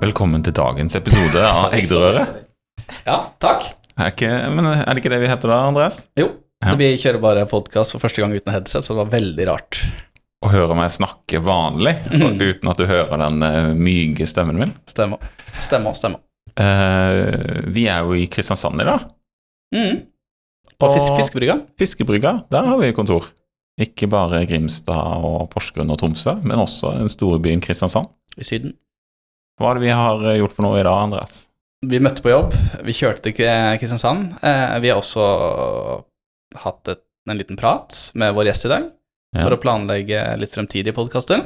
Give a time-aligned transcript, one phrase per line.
[0.00, 2.38] Velkommen til dagens episode av Egderøret.
[3.04, 3.66] Ja, takk.
[4.00, 5.98] Er, ikke, men er det ikke det vi heter da, Andreas?
[6.18, 6.30] Jo,
[6.64, 6.74] Ja.
[6.76, 9.80] vi kjører bare podkast for første gang uten headset, så det var veldig rart.
[10.44, 12.40] Å høre meg snakke vanlig mm.
[12.48, 14.72] uten at du hører den eh, myke stemmen min.
[14.88, 15.20] Stemmer.
[15.60, 16.22] Stemmer, stemmer.
[16.60, 19.04] Uh, vi er jo i Kristiansand i dag.
[19.76, 20.00] Mm.
[20.80, 21.58] På fisk, fiskebrygga.
[21.80, 23.28] Fiskebrygga, der har vi kontor.
[23.80, 28.08] Ikke bare Grimstad og Porsgrunn og Tromsø, men også den store byen Kristiansand.
[28.40, 28.74] i Syden.
[29.60, 31.42] Hva er det vi har eh, gjort for noe i dag, Andreas?
[31.86, 33.36] Vi møtte på jobb, vi kjørte til
[33.80, 34.34] Kristiansand.
[34.44, 35.24] Eh, vi har også
[36.64, 38.88] hatt et, en liten prat med vår gjest i dag,
[39.36, 39.44] Ja.
[39.46, 41.44] for å planlegge litt fremtidige podkaster.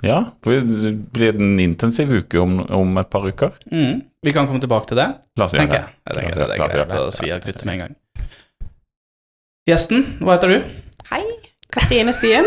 [0.00, 3.50] Ja, for det blir en intensiv uke om, om et par uker.
[3.68, 3.98] Mm.
[4.24, 5.82] Vi kan komme tilbake til det, La oss gjøre tenker det.
[5.84, 5.94] jeg.
[6.06, 7.96] Jeg tenker det er gjøre greit å svi av kruttet med en gang.
[9.68, 10.58] Gjesten, hva heter du?
[11.10, 11.22] Hei,
[11.74, 12.46] Katrine Stien.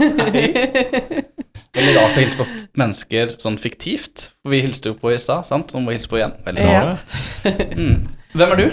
[1.74, 2.46] Veldig rart å hilse på
[2.78, 4.28] mennesker sånn fiktivt.
[4.44, 5.72] For vi hilste jo på i stad, sant?
[5.72, 6.36] Så må vi hilse på igjen.
[6.46, 7.16] Veldig rart.
[7.44, 7.54] Ja.
[7.74, 7.96] Mm.
[8.34, 8.66] Hvem er du?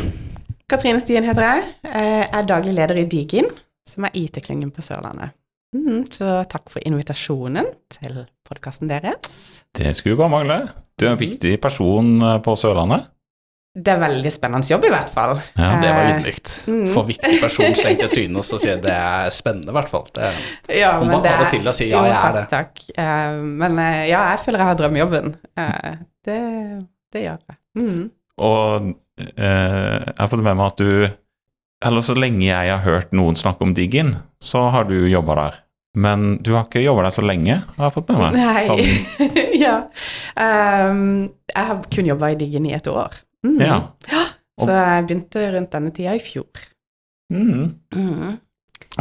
[0.71, 1.69] Katrine Stien heter jeg.
[1.85, 3.49] Jeg er daglig leder i Digin,
[3.89, 5.33] som er IT-klyngen på Sørlandet.
[5.75, 9.61] Mm, så takk for invitasjonen til podkasten deres.
[9.77, 10.59] Det skulle bare mangle.
[10.99, 13.07] Du er en viktig person eh, på Sørlandet.
[13.73, 15.37] Det er veldig spennende jobb, i hvert fall.
[15.55, 16.49] Ja, Det var Eh, ydmykt.
[16.67, 16.87] mm.
[16.93, 20.05] For viktig person slengt i trynet og så si det er spennende, i hvert fall.
[20.13, 20.31] Det
[20.81, 22.49] Ja, Hun bare tar det til og sier, ja, Jo, jeg er det.
[22.49, 22.73] Takk.
[22.97, 23.39] takk.
[23.41, 25.35] Men eh, ja, jeg føler jeg har drømmejobben.
[25.57, 26.39] Eh, Det,
[27.13, 27.57] det gjør jeg.
[27.79, 28.11] Mm.
[28.37, 28.93] Og
[29.37, 31.07] eh, jeg har fått med meg at du
[31.83, 35.55] Eller så lenge jeg har hørt noen snakke om Diggin, så har du jobba der.
[35.95, 38.33] Men du har ikke jobba der så lenge, har jeg fått med meg.
[38.35, 39.39] Nei.
[39.65, 39.79] Ja.
[40.37, 43.11] Um, jeg har kun jobba i Diggen i et år.
[43.45, 43.57] Mm.
[43.59, 43.79] ja.
[44.61, 46.65] Så jeg begynte rundt denne tida i fjor.
[47.33, 47.79] Mm.
[47.95, 48.37] Mm.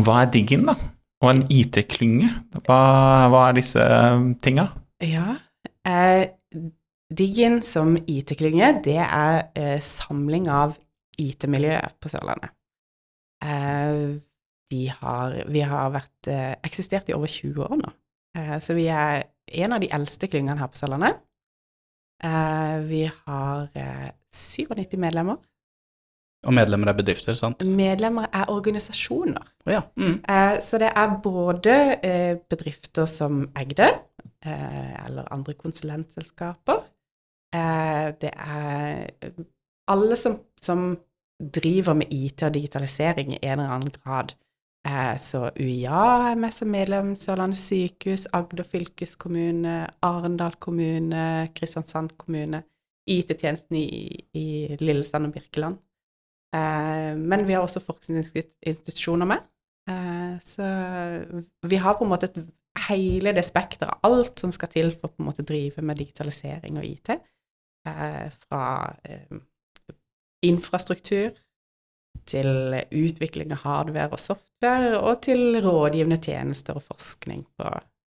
[0.00, 0.77] Hva er Diggin, da?
[1.20, 2.30] Og en IT-klynge?
[2.64, 2.78] Hva,
[3.28, 4.70] hva er disse eh, tinga?
[5.05, 5.34] Ja.
[5.84, 6.31] Eh,
[7.10, 10.76] Diggen som IT-klynge, det er eh, samling av
[11.20, 12.54] IT-miljøet på Sørlandet.
[13.44, 14.20] Eh,
[14.70, 17.91] de har, vi har vært, eh, eksistert i over 20 år nå.
[18.38, 19.26] Eh, så vi er
[19.64, 21.19] en av de eldste klyngene her på Sørlandet.
[22.22, 23.69] Eh, vi har
[24.34, 25.36] 97 medlemmer.
[26.46, 27.64] og medlemmer er bedrifter, sant?
[27.64, 29.42] Medlemmer er organisasjoner.
[29.66, 29.82] Oh, ja.
[29.96, 30.22] Mm.
[30.24, 33.90] Eh, så det er både eh, bedrifter som Egde,
[34.46, 36.86] eh, eller andre konsulentselskaper.
[37.52, 39.44] Eh, det er eh,
[39.90, 40.94] alle som, som
[41.40, 44.34] driver med IT og digitalisering i en eller annen grad.
[44.86, 52.62] Eh, så UiA er med som medlem, Sørlandet sykehus, Agder fylkeskommune, Arendal kommune, Kristiansand kommune,
[53.09, 53.87] IT-tjenesten i,
[54.37, 54.47] i
[54.81, 55.81] Lillesand og Birkeland.
[56.56, 59.47] Eh, men vi har også forskningsinstitusjoner med.
[59.91, 60.66] Eh, så
[61.66, 62.41] vi har på en måte et,
[62.88, 67.15] hele det spekteret, alt som skal til for måte drive med digitalisering og IT.
[67.88, 68.65] Eh, fra
[69.05, 69.38] eh,
[70.44, 71.32] infrastruktur
[72.28, 77.71] til utvikling av hardware og software, og til rådgivende tjenester og forskning på,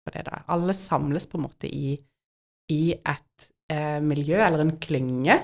[0.05, 0.43] på det Da.
[0.53, 1.95] Alle samles på en måte i,
[2.71, 5.37] i et eh, miljø eller en klynge.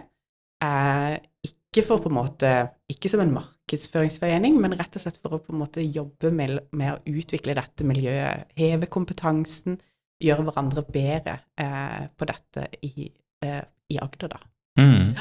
[0.65, 2.51] Eh, ikke for på en måte,
[2.91, 6.57] ikke som en markedsføringsforening, men rett og slett for å på en måte jobbe med,
[6.77, 9.79] med å utvikle dette miljøet, heve kompetansen,
[10.21, 13.07] gjøre hverandre bedre eh, på dette i,
[13.45, 14.43] eh, i Agder, da.
[14.81, 15.15] Mm.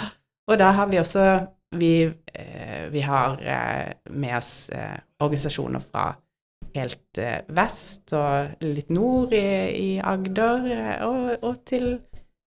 [0.49, 1.29] Og da har vi også
[1.69, 2.09] Vi,
[2.89, 3.35] vi har
[4.09, 4.71] med oss
[5.21, 6.07] organisasjoner fra
[6.73, 7.19] helt
[7.53, 9.43] vest og litt nord i,
[9.77, 10.65] i Agder,
[11.05, 11.91] og, og til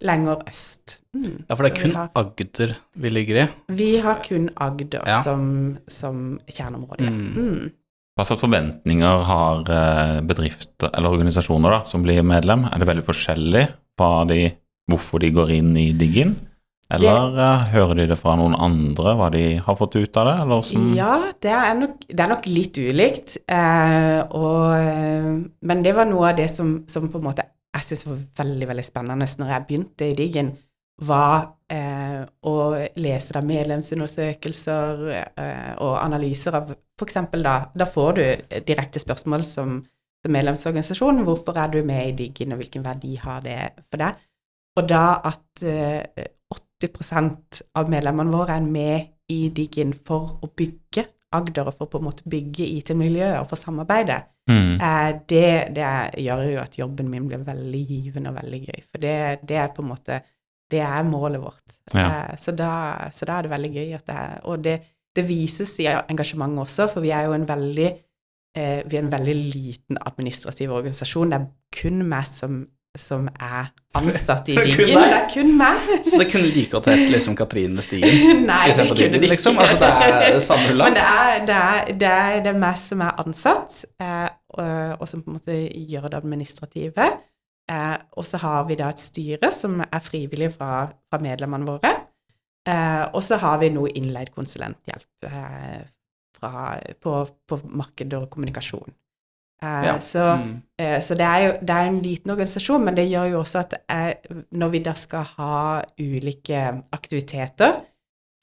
[0.03, 0.99] lenger øst.
[1.17, 1.45] Mm.
[1.49, 2.75] Ja, for det er Så kun vi har, Agder
[3.05, 3.47] vi ligger i.
[3.77, 5.21] vi har kun Agder Ja.
[5.23, 7.09] som, som kjerneområde.
[7.11, 7.33] Mm.
[7.37, 7.71] Mm.
[8.17, 12.67] Hva slags forventninger har eh, bedrifter eller organisasjoner da, som blir medlem?
[12.69, 14.41] Er det veldig forskjellig på de,
[14.91, 16.35] hvorfor de går inn i Diggin?
[16.93, 20.35] Eller det, hører de det fra noen andre, hva de har fått ut av det?
[20.45, 20.93] Eller?
[20.99, 23.39] Ja, det er, nok, det er nok litt ulikt.
[23.49, 25.31] Eh, og, eh,
[25.65, 28.69] men det var noe av det som, som på en måte jeg syntes var veldig
[28.69, 30.53] veldig spennende når jeg begynte i Diggen,
[31.03, 32.55] var eh, å
[33.01, 37.17] lese da medlemsundersøkelser eh, og analyser av f.eks.
[37.43, 38.25] da Da får du
[38.69, 39.81] direkte spørsmål som,
[40.23, 41.25] som medlemsorganisasjon.
[41.27, 43.59] Hvorfor er du med i Diggen, og hvilken verdi har det
[43.89, 44.21] for deg?
[44.79, 46.29] Og da at eh,
[46.83, 51.99] 80% av medlemmene våre er med i Diggen for å bygge Agder, og for på
[51.99, 54.81] en måte bygge IT-miljøer og for samarbeidet, Mm.
[54.83, 55.85] eh, det, det
[56.19, 58.81] gjør jo at jobben min blir veldig givende og veldig gøy.
[58.91, 59.13] For det,
[59.49, 60.17] det er på en måte
[60.73, 61.77] Det er målet vårt.
[61.95, 62.07] Ja.
[62.33, 62.71] Eh, så, da,
[63.13, 64.81] så da er det veldig gøy at det er Og det,
[65.15, 67.87] det vises i engasjementet også, for vi er jo en veldig
[68.57, 71.31] eh, vi er en veldig liten administrativ organisasjon.
[71.31, 71.47] Det er
[71.83, 72.67] kun meg som
[72.99, 74.93] som er ansatt i Diggen.
[74.93, 75.89] Det er kun meg.
[76.09, 78.45] Så det kunne like godt hett liksom Katrine med Stigen.
[78.51, 79.59] Nei, det kunne Diggen, liksom.
[79.59, 79.91] Altså, det
[80.29, 83.83] er samme Men det er, det er, det er, det er meg som er ansatt,
[84.03, 87.11] eh, og, og som på en måte gjør det administrative.
[87.73, 91.93] Eh, og så har vi da et styre som er frivillig fra, fra medlemmene våre.
[92.69, 95.81] Eh, og så har vi noe innleid konsulenthjelp eh,
[96.39, 97.15] fra, på,
[97.49, 98.95] på marked og kommunikasjon.
[99.63, 99.99] Eh, Ja.
[100.01, 100.63] Så, Mm.
[100.79, 103.59] eh, så det er jo det er en liten organisasjon, men det gjør jo også
[103.61, 104.17] at jeg,
[104.53, 107.79] når vi da skal ha ulike aktiviteter,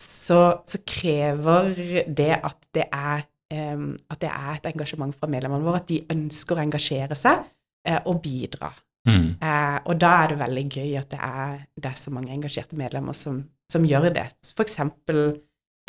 [0.02, 5.66] så, så krever det at det er um, at det er et engasjement fra medlemmene
[5.66, 7.44] våre, at de ønsker å engasjere seg
[7.90, 8.70] uh, og bidra.
[9.08, 9.36] Mm.
[9.42, 12.78] Uh, og da er det veldig gøy at det er, det er så mange engasjerte
[12.78, 13.42] medlemmer som,
[13.72, 14.28] som gjør det.
[14.56, 15.40] For eksempel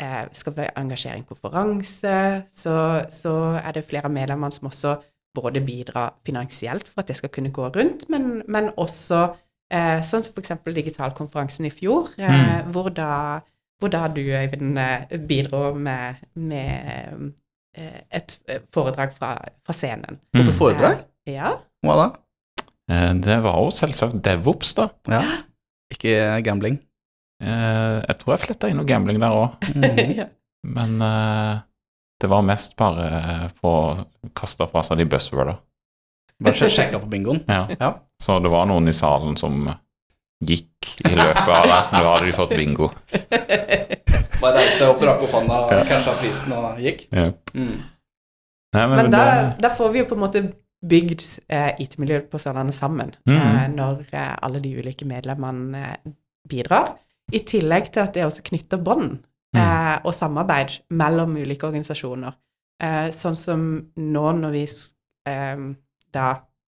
[0.01, 2.17] uh, skal vi engasjere en konferanse,
[2.51, 2.75] så,
[3.13, 4.97] så er det flere av medlemmene som også
[5.35, 9.21] både bidra finansielt for at det skal kunne gå rundt, men, men også
[9.71, 13.39] eh, sånn som eksempel digitalkonferansen i fjor, eh, hvor, da,
[13.79, 17.31] hvor da du, Øyvind, eh, bidro med, med
[17.77, 18.35] eh, et
[18.75, 19.35] foredrag fra,
[19.65, 20.19] fra scenen.
[20.35, 21.05] På foredrag?
[21.27, 21.53] Eh, ja.
[21.85, 22.09] Hva da?
[22.91, 24.89] Eh, Det var jo selvsagt DevOps, da.
[25.07, 25.23] Ja.
[25.91, 26.79] Ikke gambling.
[27.41, 30.15] Eh, Jeg tror jeg fletta inn noe gambling der òg, Mm.
[30.19, 30.27] ja.
[30.67, 31.61] men eh,
[32.21, 35.57] det var mest bare for å kaste fra seg de buzzworda.
[36.41, 37.43] Bare sjek- sjekka på bingoen.
[37.47, 37.67] Ja.
[37.79, 37.93] Ja.
[38.21, 39.67] Så det var noen i salen som
[40.41, 41.81] gikk i løpet av det.
[41.93, 42.89] Nå hadde de fått bingo.
[44.41, 47.05] Bare reise opp, dra på hånda, casha prisen og gikk.
[47.13, 47.53] Yep.
[47.53, 47.75] Mm.
[48.71, 50.41] Nei, men, Men da, det, da får vi jo på en måte
[50.81, 51.21] bygd
[51.53, 53.35] eh, IT-miljøet på Sørlandet sammen, mm.
[53.37, 56.13] eh, når eh, alle de ulike medlemmene eh,
[56.49, 56.95] bidrar.
[57.31, 59.19] I tillegg til at det også knytter bånd
[59.55, 62.33] eh, og samarbeid mellom ulike organisasjoner.
[62.81, 63.65] Eh, sånn som
[63.97, 64.63] nå når vi
[65.27, 65.57] eh,
[66.13, 66.27] da,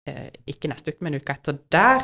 [0.06, 2.02] eh, ikke neste uke, men uka etter der,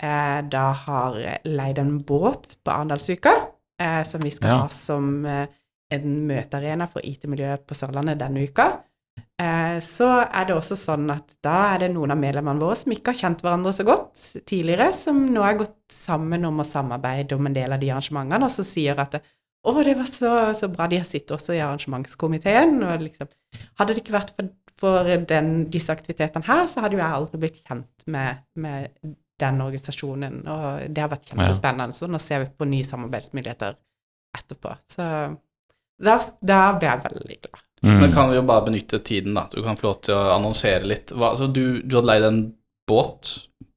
[0.00, 3.34] eh, da har leid en båt på Arendalsuka,
[3.80, 4.58] eh, som vi skal Ja.
[4.62, 8.80] ha som en møtearena for IT-miljøet på Sørlandet denne uka.
[9.38, 12.92] Eh, så er det også sånn at da er det noen av medlemmene våre som
[12.92, 17.32] ikke har kjent hverandre så godt tidligere, som nå har gått sammen om å samarbeide
[17.36, 19.20] om en del av de arrangementene, og så sier at
[19.64, 23.30] å, det var så, så bra, de har sittet også i arrangementskomiteen, og liksom
[23.78, 24.48] Hadde det ikke vært for,
[24.82, 28.88] for den, disse aktivitetene her, så hadde jo jeg aldri blitt kjent med, med
[29.40, 31.94] den organisasjonen, og det har vært kjempespennende.
[31.94, 33.76] Så nå ser vi på nye samarbeidsmuligheter
[34.34, 34.74] etterpå.
[34.90, 35.06] Så
[36.02, 37.62] da, da ble jeg veldig glad.
[37.86, 39.46] mm, Men kan vi jo bare benytte tiden, da.
[39.52, 41.14] Du kan få lov til å annonsere litt.
[41.14, 42.42] Hva, altså, du, du hadde leid en
[42.90, 43.34] båt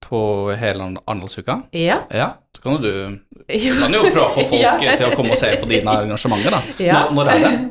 [0.08, 0.20] på
[0.60, 1.60] hele Arendalsuka?
[1.76, 2.02] Ja.
[2.16, 2.32] Ja.
[2.56, 2.92] Så kan du
[3.48, 4.96] du kan jo prøve å få folk Ja.
[5.00, 6.62] til å komme og se på dine arrangementer, da.
[6.84, 7.06] Ja.
[7.12, 7.56] Når, når er det?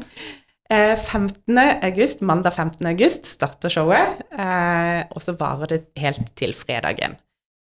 [0.66, 1.58] Eh, 15.
[1.86, 2.86] august, mandag 15.
[2.90, 7.14] august starter showet, eh, og så varer det helt til fredagen.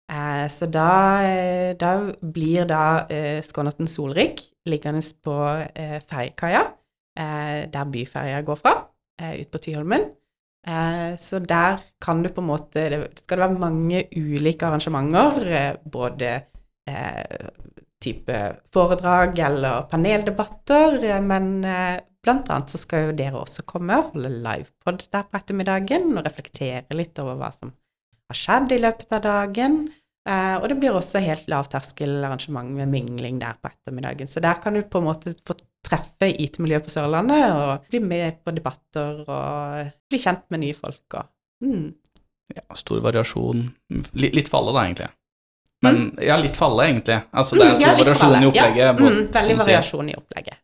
[0.08, 0.86] Eh, så da,
[1.28, 1.90] eh, da
[2.24, 3.44] blir da eh,
[3.92, 4.40] Solrik
[4.72, 5.36] liggende på
[5.76, 6.62] eh, ferjekaia,
[7.20, 8.74] eh, der byferja går fra,
[9.20, 10.08] eh, ut på Tyholmen.
[10.68, 15.76] Eh, så der kan du på en måte Det skal være mange ulike arrangementer, eh,
[15.84, 16.30] både
[16.88, 17.50] eh,
[18.04, 18.38] type
[18.74, 21.46] foredrag eller paneldebatter, men
[22.20, 26.26] blant annet så skal jo dere også komme og holde livepod der på ettermiddagen og
[26.26, 27.72] reflektere litt over hva som
[28.28, 29.78] har skjedd i løpet av dagen.
[30.28, 34.28] Og det blir også helt lavterskelarrangement med mingling der på ettermiddagen.
[34.28, 38.40] Så der kan du på en måte få treffe IT-miljøet på Sørlandet og bli med
[38.44, 41.28] på debatter og bli kjent med nye folk og
[41.66, 41.92] mm.
[42.54, 43.64] Ja, stor variasjon.
[44.20, 45.08] Litt, litt alle da, egentlig.
[45.84, 47.16] Men ja, litt for alle, egentlig.
[47.34, 48.78] Altså, det er Mm, stor ja, variasjon i opplegget.
[48.84, 50.58] Ja, både- mm, veldig variasjon i opplegget.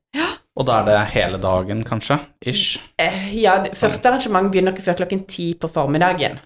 [0.59, 2.19] Og da er det hele dagen, kanskje?
[2.45, 2.79] Ish.
[2.99, 6.37] Eh, ja, første arrangement begynner ikke før klokken ti på formiddagen.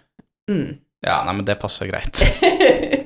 [0.50, 0.78] Mm.
[1.04, 2.22] Ja, nei, men det passer greit.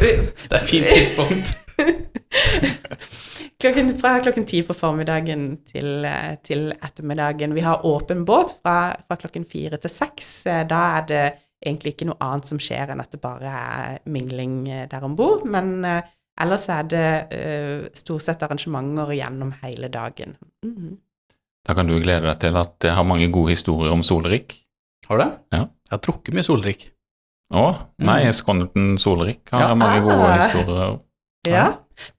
[0.00, 1.52] Det er et fint tidspunkt.
[3.62, 7.54] klokken, fra klokken ti på formiddagen til, eh, til ettermiddagen.
[7.56, 10.46] Vi har åpen båt fra, fra klokken fire til seks.
[10.46, 11.26] Eh, Da er det
[11.60, 15.16] egentlig ikke noe annet som skjer enn at det bare er mingling eh, der om
[15.16, 15.44] bord.
[15.44, 15.84] Men
[16.40, 20.38] ellers er det uh, stort sett arrangementer gjennom hele dagen.
[20.64, 20.94] Mhm.
[21.68, 24.54] Da kan du glede deg til at jeg har mange gode historier om Solrik.
[25.10, 25.32] Har du det?
[25.52, 25.66] Ja.
[25.66, 26.86] Jeg har drukket mye solrik.
[27.50, 27.62] Å,
[27.98, 29.74] nei, Skonnerten Skånerten Solrik har Ja.
[29.74, 30.36] mange gode Ah.
[30.38, 30.98] historier.
[31.46, 31.64] Ja.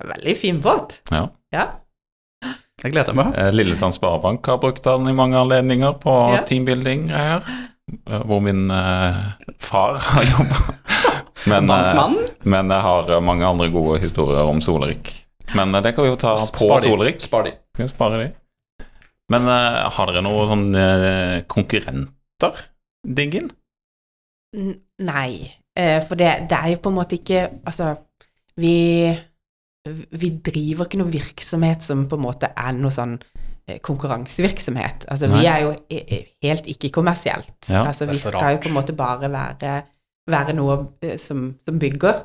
[0.02, 1.00] Er veldig fin båt.
[1.12, 1.30] Ja.
[1.54, 1.68] Ja.
[2.84, 3.34] Jeg gleder meg.
[3.38, 6.42] Eh, Lillesand Sparebank har brukt den i mange anledninger på Ja.
[6.44, 7.44] teambuilding-greier,
[8.10, 9.16] eh, hvor min eh,
[9.60, 10.76] far har jobba.
[11.48, 11.66] Men,
[12.46, 15.26] men jeg har mange andre gode historier om Solrik.
[15.56, 16.78] Men det kan vi jo ta på Spar.
[16.84, 17.20] Solrik.
[17.20, 17.54] Spar de.
[17.78, 18.86] Vi sparer de.
[19.32, 22.62] Men har dere noen sånne konkurrenter,
[23.08, 23.50] Diggen?
[25.02, 25.52] Nei.
[25.78, 27.94] Eh, for det, det er jo på en måte ikke Altså,
[28.60, 28.74] vi
[30.12, 33.16] vi driver ikke noe virksomhet som på en måte er noe sånn
[33.68, 35.08] eh, konkurransevirksomhet.
[35.10, 35.40] Altså, Nei.
[35.40, 37.70] vi er jo i- i- helt ikke-kommersielt.
[37.70, 38.52] Ja, altså, vi skal rart.
[38.52, 39.72] jo på en måte bare være,
[40.30, 42.22] være noe eh, som, som bygger.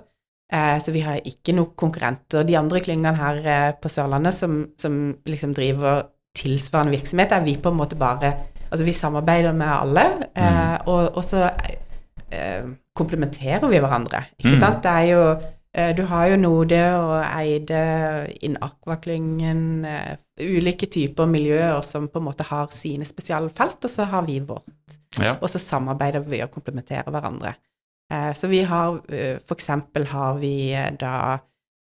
[0.52, 2.44] Eh, så vi har ikke noen konkurrenter.
[2.44, 6.02] De andre klyngene her eh, på Sørlandet som, som liksom driver
[6.36, 8.34] tilsvarende virksomhet, er vi på en måte bare
[8.68, 10.02] Altså, vi samarbeider med alle,
[10.36, 11.48] eh, og, og så
[12.32, 12.64] eh,
[12.96, 14.60] komplementerer vi hverandre, ikke Mm.
[14.60, 14.82] sant?
[14.82, 15.40] Det er jo
[15.74, 22.18] eh, Du har jo Node og Eide, Inn Aquaklyngen, eh, ulike typer miljøer som på
[22.18, 24.96] en måte har sine spesialfelt, og så har vi vårt.
[25.20, 25.36] Ja.
[25.42, 27.54] Og så samarbeider vi og komplementerer hverandre.
[28.34, 29.00] Så vi har
[29.46, 31.38] For eksempel har vi da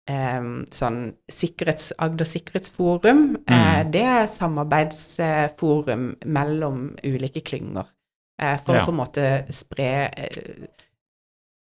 [0.07, 3.38] sånn sikkerhets, Agder sikkerhetsforum.
[3.48, 3.91] Mm.
[3.91, 7.86] det er samarbeidsforum mellom ulike klynger.
[8.40, 8.84] Eh, for Ja.
[8.84, 10.68] å på en måte spre eh,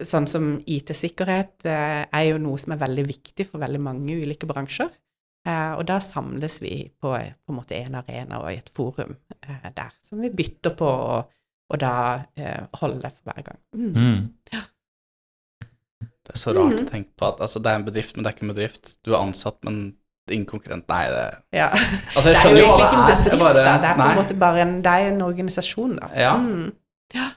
[0.04, 4.44] Sånn som IT-sikkerhet eh, er jo noe som er veldig viktig for veldig mange ulike
[4.44, 4.90] bransjer.
[5.48, 9.14] Eh, og da samles vi på, på en måte en arena og i et forum
[9.40, 11.32] eh, der, som vi bytter på og,
[11.72, 11.94] og da
[12.36, 13.62] eh, holder for hver gang.
[13.72, 13.94] Mm.
[13.96, 14.66] Mm.
[16.26, 16.82] Det er så rart mm.
[16.82, 18.92] å tenke på at altså, det er en bedrift, men det er ikke en bedrift.
[19.06, 19.80] Du er ansatt, men
[20.32, 20.82] er.
[20.88, 21.70] Nei, det Ja.
[22.15, 23.77] Altså, jeg Det er jo egentlig ikke en bedrift, bare- da.
[23.77, 26.08] Det er på en måte bare en, det er en organisasjon, da.
[26.15, 26.36] Ja.
[26.38, 26.72] Mm.
[27.13, 27.29] ja.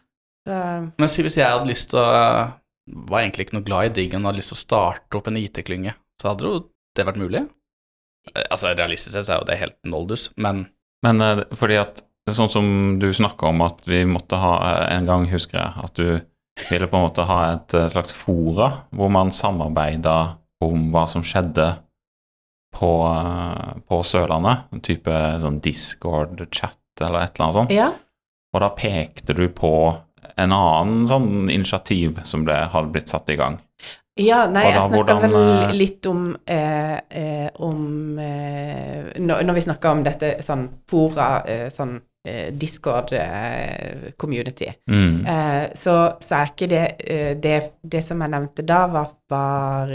[0.98, 2.52] Men si hvis jeg hadde lyst til å
[2.88, 5.36] Var egentlig ikke noe glad i Diggen og hadde lyst til å starte opp en
[5.36, 7.42] IT-klynge, så hadde jo det vært mulig?
[8.34, 10.68] Eh, Altså, realistisk sett så er jo det helt noldus, men
[11.04, 14.54] Men eh, fordi at Sånn som du snakka om at vi måtte ha
[14.88, 16.20] eh, en gang, husker jeg, at du
[16.70, 21.22] ville på en måte ha et eh, slags fora hvor man samarbeida om hva som
[21.22, 21.70] skjedde
[22.78, 24.68] på, eh, på Sørlandet.
[24.72, 25.10] En type
[25.42, 27.74] sånn Discord-chat eller et eller annet sånt.
[27.74, 27.90] ja.
[28.56, 29.70] Og da pekte du på
[30.40, 33.58] en annen sånn initiativ som det hadde blitt satt i gang.
[34.18, 39.92] Ja, nei, jeg snakka vel eh, litt om eh, eh, Om eh, når, vi snakka
[39.92, 42.00] om dette sånn fora, sånn
[42.58, 45.26] Discord-community, Mm.
[45.26, 46.82] eh, så, så er ikke det,
[47.42, 49.92] det Det som jeg nevnte da, var, var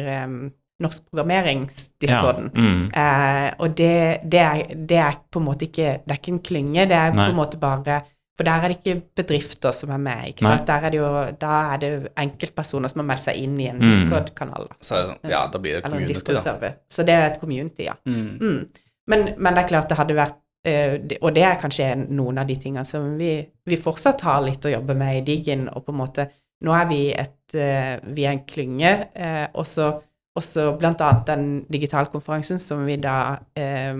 [0.84, 2.50] norsk programmeringsdiskorden.
[2.54, 2.62] Ja.
[2.62, 2.82] Mm.
[3.04, 3.94] Eh, og det,
[4.32, 7.14] det, er, det er på en måte ikke Det er ikke en klynge, det er
[7.16, 7.26] Nei.
[7.28, 8.02] på en måte bare
[8.38, 10.64] For der er det ikke bedrifter som er med, ikke sant.
[10.68, 11.10] Der er det jo,
[11.42, 13.90] da er det jo enkeltpersoner som har meldt seg inn i en Mm.
[13.92, 14.66] Discord-kanal.
[14.72, 14.76] da.
[14.82, 16.20] så sånn, ja, da blir det Eller en community, da.
[16.34, 16.74] Discord-server.
[16.90, 17.94] Så det er et community, ja.
[18.10, 18.40] Mm.
[18.42, 18.64] Mm.
[19.08, 22.48] Men, men det er klart det hadde vært eh, Og det er kanskje noen av
[22.48, 23.36] de tingene som vi,
[23.70, 26.28] vi fortsatt har litt å jobbe med i Digin, og på en måte
[26.64, 29.92] Nå er vi et eh, Vi er en klynge, eh, og så
[30.36, 33.94] også annet den digitalkonferansen som vi da eh,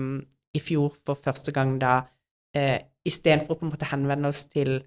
[0.54, 2.00] i fjor for første gang da
[2.56, 4.78] eh, Istedenfor å på en måte henvende oss til,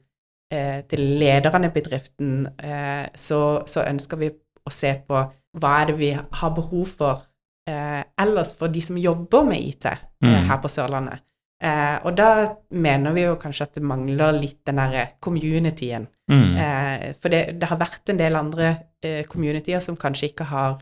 [0.50, 4.32] eh, til lederne i bedriften, eh, så, så ønsker vi
[4.66, 5.20] å se på
[5.62, 7.22] hva er det vi har behov for
[7.70, 10.48] eh, ellers for de som jobber med IT eh, Mm.
[10.50, 11.20] her på Sørlandet.
[11.62, 16.08] Eh, og da mener vi jo kanskje at det mangler litt den derre communityen.
[16.26, 16.58] Mm.
[16.58, 18.72] Eh, for det, det har vært en del andre
[19.06, 20.80] eh, communityer som kanskje ikke har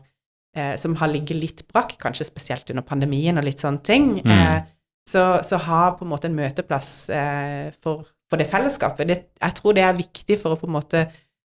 [0.78, 4.22] Som har ligget litt brakk, kanskje spesielt under pandemien og litt sånne ting.
[4.24, 4.32] Mm.
[4.32, 4.62] Eh,
[5.08, 9.06] så, så ha på en måte en møteplass eh, for, for det fellesskapet.
[9.06, 11.04] Det, jeg tror det er viktig for å på en måte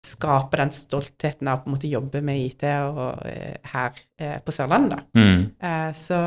[0.06, 4.36] skape den stoltheten av å på en måte jobbe med IT og, eh, her eh,
[4.44, 5.00] på Sørlandet.
[5.16, 5.40] Mm.
[5.58, 6.18] Eh, så,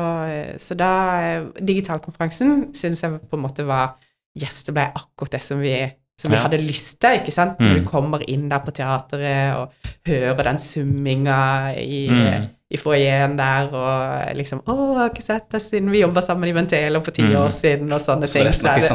[0.60, 0.90] så da
[1.22, 3.94] eh, Digitalkonferansen syns jeg på en måte var
[4.38, 5.72] Yes, det ble akkurat det som vi,
[6.20, 6.44] som vi Ja.
[6.44, 7.58] hadde lyst til, ikke sant?
[7.58, 7.78] Når Mm.
[7.84, 9.72] du kommer inn der på teatret og
[10.06, 12.46] hører den summinga i, Mm.
[12.70, 16.48] I foajeen der, og liksom 'Å, jeg har ikke sett deg siden vi jobba sammen
[16.48, 17.36] i Ventelo for ti Mm.
[17.42, 18.52] år siden', og sånne ting.
[18.52, 18.94] Så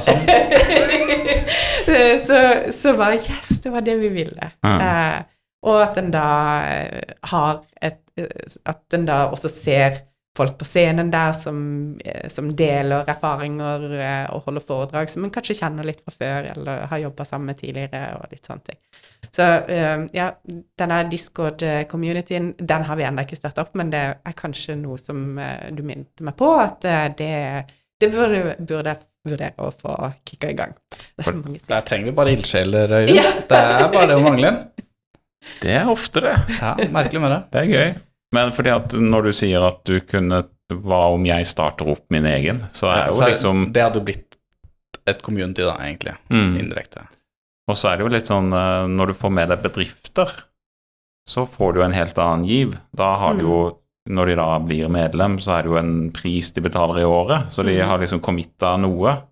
[2.28, 2.40] så,
[2.72, 4.52] så bare Yes, det var det vi ville.
[4.64, 4.76] Ja.
[4.80, 5.22] Eh,
[5.66, 6.26] og at en da
[7.24, 8.28] har et eh,
[8.66, 10.02] At en da også ser
[10.36, 11.60] folk på scenen der som,
[12.04, 16.50] eh, som deler erfaringer eh, og holder foredrag som en kanskje kjenner litt fra før,
[16.56, 18.80] eller har jobba sammen med tidligere, og litt sånne ting.
[19.32, 20.30] Så eh, ja,
[20.80, 25.40] denne Discord-communityen, den har vi ennå ikke starta opp, men det er kanskje noe som
[25.40, 26.86] eh, du minnet meg på, at
[27.20, 27.34] det,
[28.02, 29.96] det burde, burde jeg vurdere å få
[30.28, 30.76] kicka i gang.
[30.92, 31.70] Det er så mange ting.
[31.72, 33.18] Der trenger vi bare ildsjeler, Øyvind.
[33.18, 33.32] Ja.
[33.50, 34.60] Det er bare å mangle en.
[35.62, 36.36] Det er ofte det.
[36.60, 37.40] Ja, merkelig med det.
[37.54, 37.90] Det er gøy.
[38.34, 42.26] Men fordi at når du sier at du kunne Hva om jeg starter opp min
[42.26, 42.64] egen?
[42.74, 44.38] Så er Ja, jo så er- liksom Det hadde jo blitt
[45.08, 46.16] et community, da, egentlig.
[46.32, 46.58] mm.
[46.60, 47.08] Indirekte.
[47.68, 50.32] Og så er det jo litt sånn eh, Når du får med deg bedrifter,
[51.30, 52.78] så får du en helt annen giv.
[52.96, 56.52] Da har du jo Når de da blir medlem, så er det jo en pris
[56.52, 57.48] de betaler i året.
[57.50, 57.88] Så de Mm.
[57.88, 59.24] har liksom committa noe.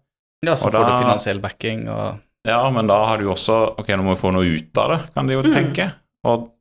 [0.44, 3.76] Ja, så Og får du finansiell backing og Ja, men da har du jo også
[3.80, 5.52] Ok, nå må vi få noe ut av det, kan de jo Mm.
[5.54, 5.94] tenke.
[6.26, 6.52] Og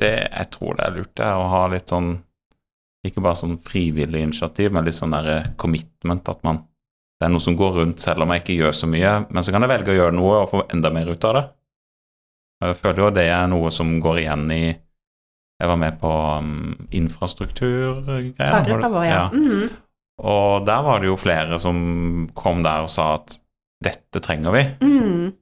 [0.00, 2.16] det, jeg tror det er lurt det, å ha litt sånn
[3.04, 6.28] Ikke bare sånn frivillig initiativ, men litt sånn der eh, commitment.
[6.28, 6.62] At man
[7.20, 9.12] Det er noe som går rundt selv om jeg ikke gjør så mye.
[9.28, 11.44] Men så kan jeg velge å gjøre noe og få enda mer ut av det.
[12.64, 16.88] Jeg føler jo det er noe som går igjen i Jeg var med på um,
[16.90, 18.34] infrastrukturgreier.
[18.40, 19.28] Faggruppa vår, ja.
[19.32, 19.68] -hmm.
[20.22, 23.38] Og der var det jo flere som kom der og sa at
[23.84, 24.62] dette trenger vi.
[24.80, 25.32] Mhm.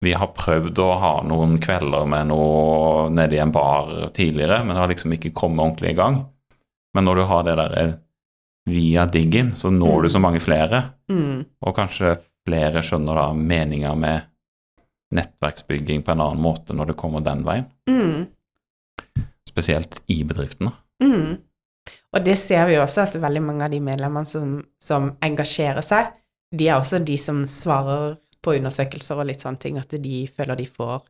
[0.00, 4.72] Vi har prøvd å ha noen kvelder med noe nede i en bar tidligere, men
[4.74, 6.22] det har liksom ikke kommet ordentlig i gang.
[6.96, 7.92] Men når du har det der eh,
[8.70, 11.42] via diggen, så når du så mange flere, Mm.
[11.66, 12.12] og kanskje
[12.46, 14.28] flere skjønner da meninga med
[15.16, 17.64] nettverksbygging på en annen måte når det kommer den veien.
[17.90, 18.28] Mm.
[19.50, 20.70] Spesielt i bedriftene.
[21.02, 21.40] Mm.
[22.14, 26.12] Og det ser vi også, at veldig mange av de medlemmene som, som engasjerer seg,
[26.54, 30.56] de er også de som svarer på undersøkelser og litt sånne ting, at de føler
[30.56, 31.02] de får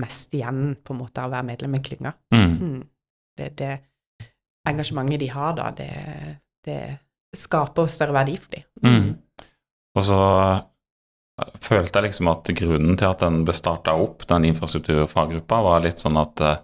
[0.00, 2.12] mest igjen på en måte av å være medlem i klynga.
[2.34, 2.54] Mm.
[2.58, 2.80] Mm.
[3.38, 3.72] Det, det
[4.68, 5.90] engasjementet de har da, det,
[6.66, 6.78] det
[7.36, 8.64] skaper større verdi for dem.
[8.82, 9.08] Mm.
[9.94, 10.20] Og så
[11.38, 15.84] eh, følte jeg liksom at grunnen til at den ble starta opp, den infrastrukturfaggruppa, var
[15.86, 16.62] litt sånn at eh,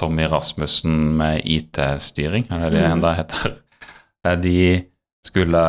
[0.00, 2.92] Tommy Rasmussen med IT-styring, er det det Mhm.
[2.96, 3.58] enda heter,
[4.46, 4.86] de
[5.26, 5.64] skulle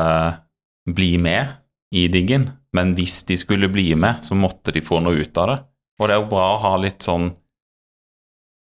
[0.87, 1.57] bli med
[1.93, 5.47] i diggen, men hvis de skulle bli med, så måtte de få noe ut av
[5.47, 5.57] det.
[5.99, 7.31] Og det er jo bra å ha litt sånn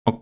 [0.08, 0.22] og,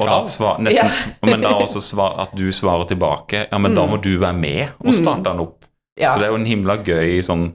[0.00, 1.28] og da svar, nesten, Ja.
[1.30, 3.46] Men da også svar, at du svarer tilbake.
[3.50, 3.90] Ja, men da Mm.
[3.90, 4.92] må du være med og Mm.
[4.92, 5.64] starte den opp.
[5.98, 6.10] Ja.
[6.10, 7.52] Så det er jo en himla gøy sånn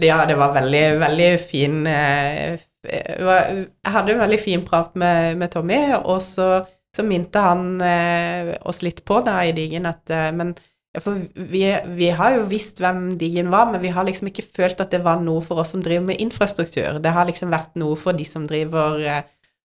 [0.00, 5.50] Ja, det var veldig, veldig fin eh, Jeg hadde en veldig fin prat med, med
[5.50, 10.30] Tommy, og så, så minte han eh, oss litt på da i Digen at eh,
[10.32, 10.54] Men
[11.00, 11.62] for vi,
[11.96, 15.00] vi har jo visst hvem Digen var, men vi har liksom ikke følt at det
[15.04, 16.98] var noe for oss som driver med infrastruktur.
[17.00, 19.22] Det har liksom vært noe for de som driver eh,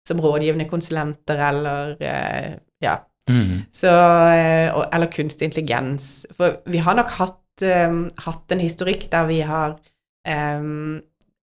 [0.07, 2.95] som rådgivende konsulenter eller eh, ja,
[3.75, 3.91] så,
[4.31, 6.25] eh, eller kunstig intelligens.
[6.37, 9.75] For vi har nok hatt, eh, hatt en historikk der vi har
[10.23, 10.63] eh,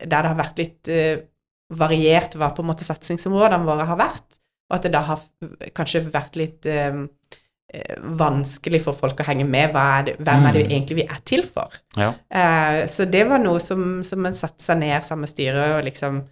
[0.00, 1.28] Der det har vært litt eh,
[1.76, 5.20] variert hva på en måte satsingsområdene våre har vært, og at det da har
[5.76, 6.66] kanskje vært litt
[8.18, 9.74] vanskelig for folk å henge med.
[9.74, 10.70] Er det, hvem er det Mm.
[10.70, 11.72] egentlig vi er til for?
[11.96, 12.12] Ja.
[12.30, 15.84] Uh, så det var noe som, som en satte seg ned sammen med styret og
[15.84, 16.22] liksom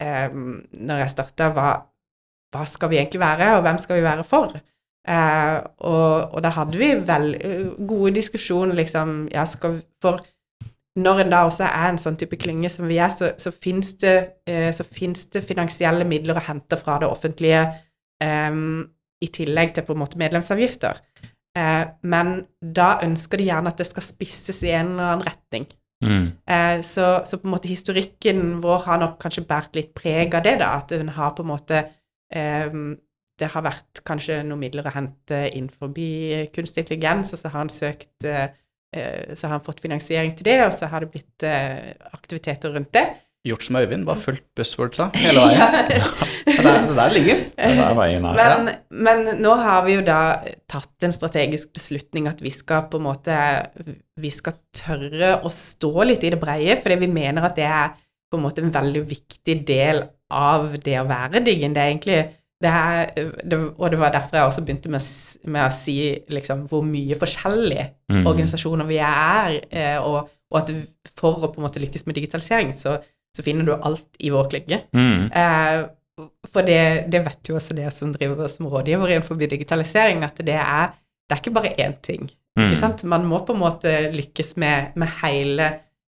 [0.00, 1.72] eh, Når jeg starta, hva,
[2.54, 4.54] hva skal vi egentlig være, og hvem skal vi være for?
[5.08, 10.22] Uh, og, og da hadde vi vel eh, gode diskusjoner, liksom ja, skal For
[10.96, 13.96] når en da også er en sånn type klynge som vi er, så, så fins
[14.00, 14.14] det,
[14.48, 14.70] uh,
[15.34, 17.64] det finansielle midler å hente fra det offentlige
[18.22, 18.50] eh,
[19.24, 21.00] i tillegg til på en måte medlemsavgifter.
[21.58, 25.66] Eh, men da ønsker de gjerne at det skal spisses i en eller annen retning.
[26.04, 26.26] Mm.
[26.50, 30.44] Eh, så, så på en måte historikken vår har nok kanskje båret litt preg av
[30.46, 30.74] det, da.
[30.80, 31.84] At den har på en måte
[32.34, 32.78] eh,
[33.34, 35.90] Det har vært kanskje noen midler å hente innenfor
[36.54, 38.48] kunstig intelligens, og så har han søkt eh,
[38.94, 42.74] eh, Så har han fått finansiering til det, og så har det blitt eh, aktiviteter
[42.74, 43.06] rundt det.
[43.44, 45.90] Gjort som Øyvind, bare fulgt buzzwordsa hele veien.
[46.54, 47.40] Det er, det der ligger.
[47.56, 48.36] Det er veien her.
[48.38, 48.68] Men,
[49.04, 50.18] men nå har vi jo da
[50.70, 53.34] tatt en strategisk beslutning at vi skal på en måte
[54.20, 57.92] Vi skal tørre å stå litt i det breie, fordi vi mener at det er
[58.30, 61.74] på en måte en veldig viktig del av det å være diggen.
[61.76, 62.20] Det er egentlig
[62.64, 63.10] det er,
[63.44, 65.10] det, Og det var derfor jeg også begynte med,
[65.52, 65.96] med å si
[66.32, 68.26] liksom hvor mye forskjellige Mm.
[68.28, 70.68] organisasjoner vi er, eh, og, og at
[71.16, 72.98] for å på en måte lykkes med digitalisering, så,
[73.36, 74.80] så finner du alt i vår klynge.
[74.94, 75.30] Mm.
[75.32, 75.84] Eh,
[76.46, 80.54] for det, det vet jo også dere som driver som rådgiver innenfor digitalisering, at det
[80.60, 80.92] er,
[81.28, 82.28] det er ikke bare én ting.
[82.56, 82.78] Ikke Mm.
[82.78, 83.02] sant?
[83.04, 85.64] Man må på en måte lykkes med, med hele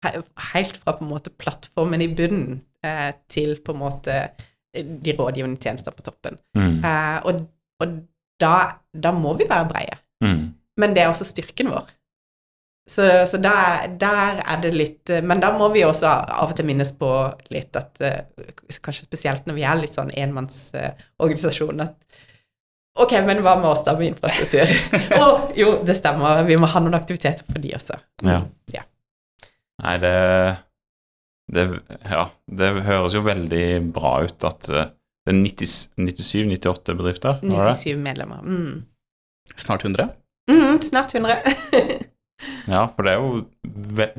[0.05, 0.21] he-
[0.53, 4.29] Helt fra på en måte plattformen i bunnen eh, til på en måte
[4.73, 6.38] de rådgivende tjenester på toppen.
[6.55, 6.79] Mm.
[6.86, 7.41] Eh, og
[7.82, 7.99] og
[8.39, 8.53] da,
[8.95, 9.97] da må vi være breie.
[10.23, 10.53] Mm.
[10.77, 11.88] Men det er også styrken vår.
[12.89, 16.56] Så, så der, der er det litt eh, Men da må vi også av og
[16.58, 17.10] til minnes på
[17.54, 18.47] litt at eh,
[18.82, 21.95] Kanskje spesielt når vi er litt sånn enmannsorganisasjon, at
[22.99, 24.71] Ok, men hva med oss da med infrastruktur?
[25.21, 27.95] oh, jo, det stemmer, vi må ha noen aktiviteter for de også.
[28.28, 28.41] Ja.
[28.73, 28.84] Ja.
[29.86, 30.13] Nei, det,
[31.54, 31.67] det
[32.10, 34.91] Ja, det høres jo veldig bra ut at eh,
[35.30, 37.78] det er 97-98 bedrifter, var det?
[37.78, 38.41] 97 medlemmer.
[38.43, 38.86] Mm.
[39.56, 40.10] Snart 100.
[40.49, 41.38] Mm, snart 100.
[42.69, 43.41] Ja, for det er jo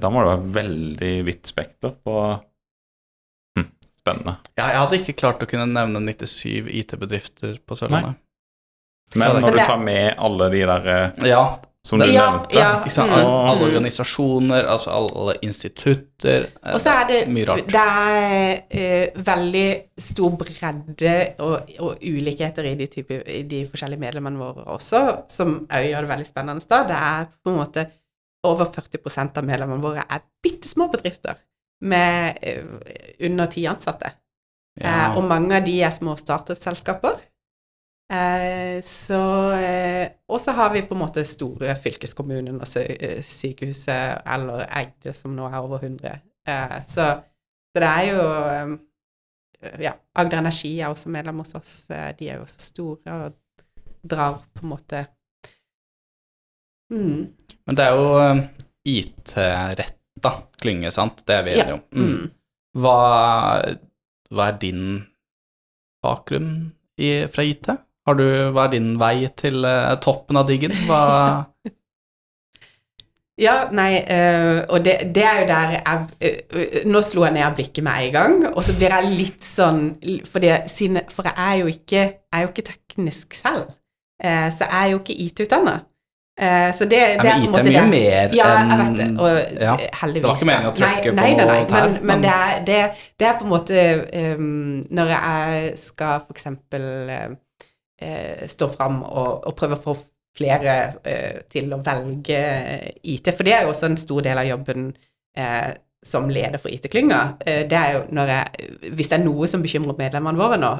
[0.00, 2.16] Da må det være veldig vidt spekter på
[3.56, 3.68] hm,
[4.00, 4.36] Spennende.
[4.58, 8.20] Ja, jeg hadde ikke klart å kunne nevne 97 IT-bedrifter på Sørlandet.
[9.18, 11.42] Men når du tar med alle de der eh, Ja,
[11.82, 12.58] som du Ja, nevnte.
[12.60, 12.68] ja.
[12.92, 13.06] Så.
[13.08, 13.26] Mm.
[13.50, 16.46] Alle organisasjoner, altså alle institutter.
[16.62, 17.66] eh, Og så er det, mye rart.
[17.72, 19.64] det er uh, veldig
[19.98, 25.02] stor bredde og, og ulikheter i de, type, i de forskjellige medlemmene våre også,
[25.32, 26.66] som òg gjør det veldig spennende.
[26.70, 26.82] Da.
[26.92, 27.86] Det er på en måte
[28.46, 31.38] over 40% av medlemmene våre er bitte små bedrifter
[31.80, 32.64] med eh,
[33.26, 34.12] under ti ansatte.
[34.80, 35.10] Ja.
[35.10, 37.18] Eh, og mange av de er små startup-selskaper.
[38.10, 39.20] Eh, så
[39.54, 45.14] eh, Og så har vi på en måte store fylkeskommunen og eh, sykehuset, eller Eide,
[45.14, 46.16] som nå er over 100.
[46.48, 47.10] Eh, så,
[47.70, 48.24] så det er jo
[48.54, 48.78] eh,
[49.84, 51.74] Ja, Agder Energi er også medlem hos oss.
[51.92, 53.32] Eh, de er jo også store og
[54.10, 55.04] drar på en måte
[56.90, 57.20] mm.
[57.66, 58.42] Men det er jo eh,
[58.90, 61.22] IT-retta klynge, sant?
[61.26, 61.84] Det er vi enige om.
[61.94, 62.10] Mm.
[62.10, 62.30] Mm.
[62.80, 62.96] Hva,
[64.30, 64.84] hva er din
[66.04, 66.52] bakgrunn
[67.00, 67.70] i, fra IT?
[68.08, 70.74] Har du, hva er din vei til eh, toppen av diggen?
[70.88, 71.02] Hva
[73.40, 77.32] Ja, nei, øh, og det, det er jo der jeg øh, øh, Nå slo jeg
[77.32, 79.80] ned av blikket med en gang, og så blir jeg litt sånn
[80.28, 80.58] For, det,
[81.14, 83.70] for jeg er jo ikke, jeg er jo ikke teknisk selv,
[84.22, 85.78] eh, så jeg er jo ikke IT-utdanna.
[86.40, 87.88] Eh, så det, det ja, men IT er mye det.
[87.90, 89.74] mer Ja, enn jeg vet det, og ja.
[90.00, 90.22] heldigvis.
[90.22, 92.30] Det var ikke meningen å trykke nei, på nei, nei, tær, men, men men- det,
[92.36, 92.78] er, det,
[93.20, 93.82] det er på en måte
[94.38, 97.28] um, Når jeg skal for eksempel eh,
[98.00, 99.96] eh, stå fram og, og prøve å få
[100.40, 102.40] flere uh, til å velge
[103.04, 104.90] IT, for det er jo også en stor del av jobben
[105.36, 105.70] uh,
[106.06, 107.18] som leder for IT-klynga.
[107.44, 110.70] Det er jo når jeg Hvis det er noe som bekymrer medlemmene våre nå,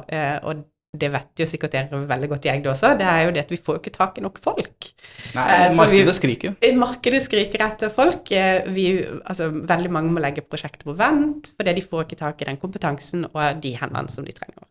[0.49, 3.45] og det vet jo sikkert dere veldig godt i Egde også, det er jo det
[3.45, 4.89] at vi får jo ikke tak i nok folk.
[5.37, 6.55] Nei, Eh, markedet vi- skriker.
[6.61, 8.29] Eh, Markedet skriker etter folk.
[8.31, 12.41] Eh, Vi, altså, veldig mange må legge prosjekter på vent fordi de får ikke tak
[12.41, 14.67] i den kompetansen og de hendene som de trenger.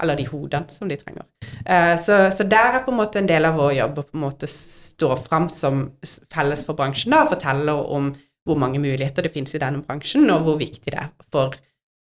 [0.00, 1.24] Eller de hodene som de trenger.
[1.66, 4.14] Eh, Så, så der er på en måte en del av vår jobb å på
[4.14, 5.90] en måte stå fram som
[6.30, 8.14] felles for bransjen da, og fortelle om
[8.46, 11.50] hvor mange muligheter det finnes i denne bransjen, og hvor viktig det er for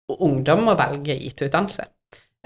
[0.08, 1.86] ungdom å velge IT-utdannelse.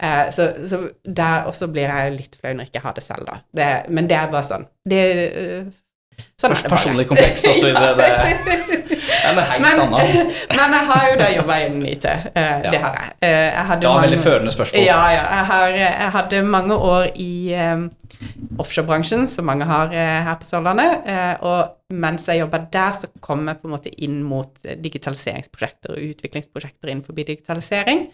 [0.02, 3.26] Eh, så, så der også blir jeg litt flau når jeg ikke har det selv,
[3.30, 3.38] da.
[3.56, 4.66] Det, men det er bare sånn.
[4.84, 5.68] Det, eh,
[6.40, 6.72] sånn er det bare.
[6.74, 7.94] Personlig kompleks og så videre.
[7.96, 10.34] Det, er er helt Men, annet.
[10.58, 12.04] men jeg har jo da jobba innen IT.
[12.04, 13.14] eh, Det har jeg.
[13.20, 14.84] Eh, jeg hadde var mange- veldig førende spørsmål.
[14.84, 15.22] Ja, ja.
[15.32, 17.86] Jeg, har, jeg hadde mange år i eh,
[18.60, 21.08] offshorebransjen, som mange har eh, her på Sørlandet.
[21.08, 24.76] eh, og mens jeg jobba der, så kom jeg på en måte inn mot eh,
[24.76, 28.06] digitaliseringsprosjekter og utviklingsprosjekter innenfor digitalisering.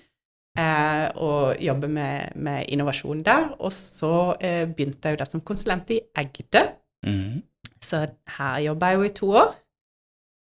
[0.58, 3.54] Eh, og jobbe med, med innovasjon der.
[3.58, 6.66] Og så eh, begynte jeg jo der som konsulent i Egde.
[7.06, 7.42] Mm.
[7.82, 9.54] Så her jobba jeg jo i to år.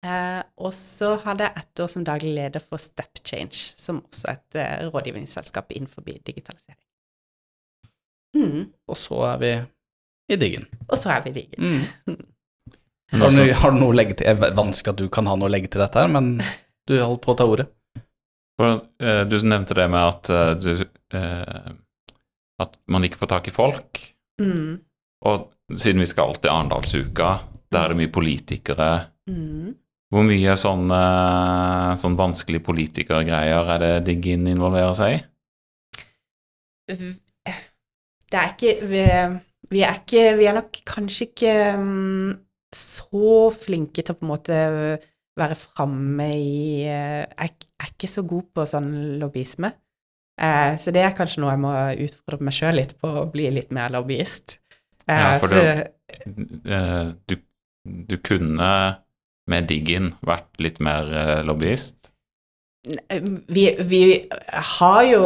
[0.03, 4.33] Eh, og så hadde jeg ett år som daglig leder for Step Change, som også
[4.33, 6.81] er et eh, rådgivningsselskap innenfor digitalisering.
[8.35, 8.73] Mm.
[8.89, 9.53] Og så er vi
[10.33, 10.67] i diggen.
[10.89, 11.59] Og så er vi digge.
[11.59, 12.17] Mm.
[13.13, 14.25] Har, du, har du noe å legge til?
[14.25, 16.39] Det er vanskelig at du kan ha noe å legge til dette her, men
[16.89, 17.67] du holdt på å ta ordet.
[18.61, 20.85] For, eh, du nevnte det med at, eh, du,
[21.17, 21.73] eh,
[22.63, 24.03] at man ikke får tak i folk.
[24.41, 24.81] Mm.
[25.29, 27.31] Og siden vi skal til Arendalsuka,
[27.73, 28.91] der er det mye politikere.
[29.31, 29.75] Mm.
[30.13, 31.03] Hvor mye sånne,
[31.97, 35.23] sånn vanskelige politikergreier er det Diggin involverer seg i?
[38.33, 39.05] Det er ikke vi,
[39.73, 42.33] vi er ikke Vi er nok kanskje ikke mm,
[42.77, 44.59] så flinke til å på en måte
[45.39, 47.25] være framme i eh,
[47.83, 49.73] Jeg er ikke så god på sånn lobbyisme.
[50.41, 51.73] Eh, så det er kanskje noe jeg må
[52.07, 54.59] utfordre meg sjøl litt på, å bli litt mer lobbyist.
[55.09, 55.93] Eh, Ja, for så- det-
[56.67, 57.37] Eh, Du,
[58.07, 58.99] du kunne
[59.49, 62.09] med Diggin vært litt mer eh, lobbyist?
[63.49, 65.21] vi, vi har jo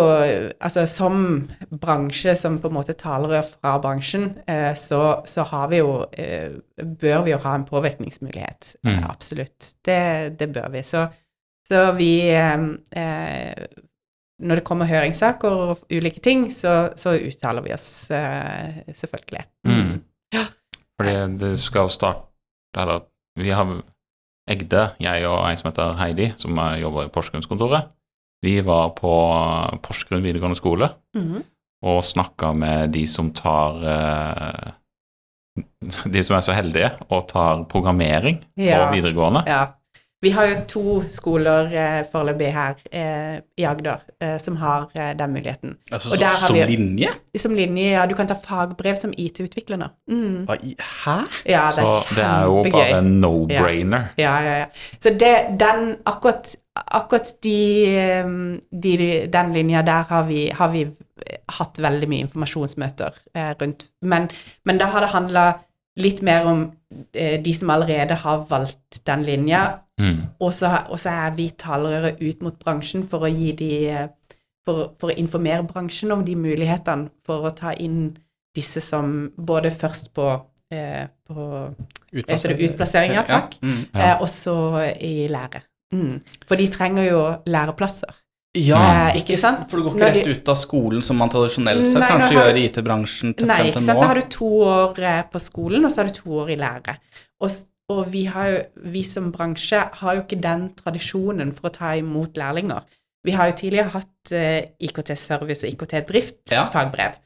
[0.60, 5.78] Altså som bransje, som på en måte talerør fra bransjen, eh, så, så har vi
[5.80, 6.50] jo eh,
[6.82, 8.74] Bør vi jo ha en påvirkningsmulighet.
[8.84, 9.04] Eh, Mm.
[9.10, 9.74] Absolutt.
[9.84, 10.82] Det, det bør vi.
[10.82, 11.06] Så,
[11.66, 13.66] så vi eh, eh,
[14.42, 19.44] Når det kommer høringssaker og ulike ting, så, så uttaler vi oss eh, selvfølgelig.
[19.66, 19.94] Mm.
[20.36, 20.42] Ja.
[21.00, 22.26] Fordi det skal jo starte
[22.76, 22.98] her da,
[23.40, 23.78] vi har
[24.48, 27.88] Egde, jeg og ei som heter Heidi, som jobber i Porsgrunnskontoret.
[28.44, 29.10] Vi var på
[29.82, 31.40] Porsgrunn videregående skole Mhm.
[31.82, 34.70] og snakka med de som tar eh,
[36.12, 38.84] De som er så heldige og tar programmering Ja.
[38.86, 39.42] på videregående.
[39.48, 39.64] Ja.
[40.26, 40.82] Vi har jo to
[41.14, 45.76] skoler eh, foreløpig her eh, i Agder eh, som har eh, den muligheten.
[45.92, 47.12] Altså, Og der har som vi- linje?
[47.38, 49.88] Som linje, ja, du kan ta fagbrev som IT-utvikler nå.
[50.10, 50.48] Mm.
[50.48, 51.16] Hæ?
[51.46, 54.08] Ja, det så er det er jo bare en no-brainer.
[54.18, 54.66] Ja, ja, ja.
[54.98, 58.34] Så det, den, akkurat, akkurat de, eh,
[58.82, 58.96] de,
[59.32, 60.86] den linja der har vi, har vi
[61.60, 63.86] hatt veldig mye informasjonsmøter eh, rundt.
[64.02, 64.28] Men,
[64.64, 65.46] men da har det handla
[65.96, 66.66] litt mer om
[67.14, 69.66] eh, de som allerede har valgt den linja,
[70.00, 70.18] Mm.
[70.44, 70.68] og så,
[71.08, 74.08] er vi talerøre ut mot bransjen for å gi de eh,
[74.66, 78.16] for, for å informere bransjen om de mulighetene for å ta inn
[78.56, 80.26] disse som både først på,
[80.72, 81.46] eh, på
[82.12, 82.58] utplassering.
[82.58, 83.56] det utplassering, ja, takk.
[83.62, 83.68] Ja.
[83.68, 83.80] Mm.
[83.94, 84.00] Ja.
[84.10, 84.56] eh, og så
[85.00, 85.62] i lære.
[85.94, 86.20] Mm.
[86.48, 88.22] For de trenger jo læreplasser.
[88.56, 88.78] Ja,
[89.12, 89.70] Eh, ikke sant?
[89.70, 92.08] For du går Når ikke de- rett ut av skolen som man tradisjonelt sett Nei,
[92.08, 94.00] kanskje har- gjør i IT-bransjen til Nei, ikke sant.
[94.00, 96.56] Da har du to år eh, på skolen, og så har du to år i
[96.56, 96.96] lære.
[97.40, 97.50] Og,
[97.92, 101.92] og vi, har jo, vi som bransje har jo ikke den tradisjonen for å ta
[101.98, 102.82] imot lærlinger.
[103.26, 107.16] Vi har jo tidligere hatt eh, IKT-service og IKT-driftsfagbrev.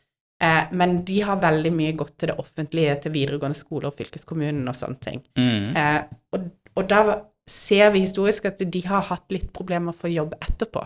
[0.40, 4.76] Eh, men de har veldig mye gått til det offentlige, til videregående skoler fylkeskommunen og
[4.76, 5.24] sånne ting.
[5.36, 5.76] Mm.
[5.76, 5.98] Eh,
[6.36, 6.46] og,
[6.76, 7.02] og da
[7.50, 10.84] ser vi historisk at de har hatt litt problemer for jobb etterpå.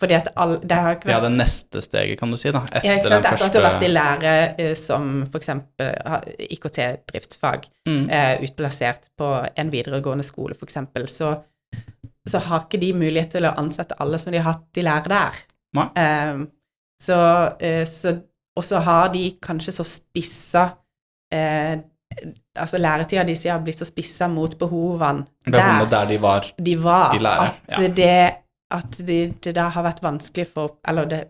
[0.00, 1.14] Fordi at all, det har ikke vært...
[1.14, 2.64] Ja, det neste steget, kan du si, da.
[2.66, 3.28] Etter ja, ikke sant?
[3.30, 5.52] Etter at du har vært i lære eh, som f.eks.
[6.48, 8.02] IKT-driftsfag, mm.
[8.10, 10.80] eh, utplassert på en videregående skole f.eks.,
[11.14, 11.30] så,
[12.26, 15.14] så har ikke de mulighet til å ansette alle som de har hatt i lære
[15.14, 15.40] der.
[15.78, 16.44] Eh,
[17.06, 17.18] så,
[17.62, 18.18] eh, så,
[18.58, 20.68] og så har de kanskje så spissa
[21.34, 21.76] eh,
[22.54, 26.46] Altså læretida deres har blitt så spissa mot Behovene der der de var.
[26.54, 27.88] de var, i lære, at ja.
[27.96, 28.43] det
[28.74, 31.20] at det, det da har vært vanskelig for Eller det,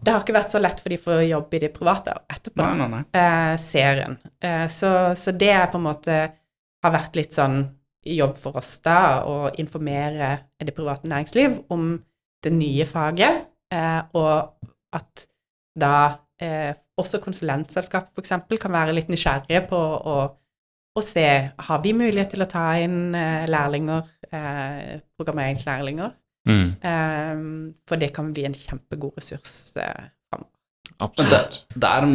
[0.00, 2.62] det har ikke vært så lett for de for å jobbe i det private etterpå.
[2.62, 3.02] Nei, nei, nei.
[3.20, 4.16] Eh, serien.
[4.40, 6.20] Eh, så, så det er på en måte
[6.80, 7.62] har vært litt sånn
[8.06, 11.92] jobb for oss da, å informere det private næringsliv om
[12.40, 13.42] det nye faget,
[13.74, 15.26] eh, og at
[15.76, 15.94] da
[16.40, 18.32] eh, også konsulentselskap f.eks.
[18.60, 20.16] kan være litt nysgjerrige på å,
[20.96, 21.26] å se
[21.68, 26.16] har vi mulighet til å ta inn eh, lærlinger, eh, programmeringslærlinger.
[26.48, 26.70] Mm.
[26.82, 27.42] Eh,
[27.88, 30.56] for det kan bli en kjempegod ressurs eh, framover.
[30.90, 31.58] Men Absolutt.
[31.68, 32.06] det, der,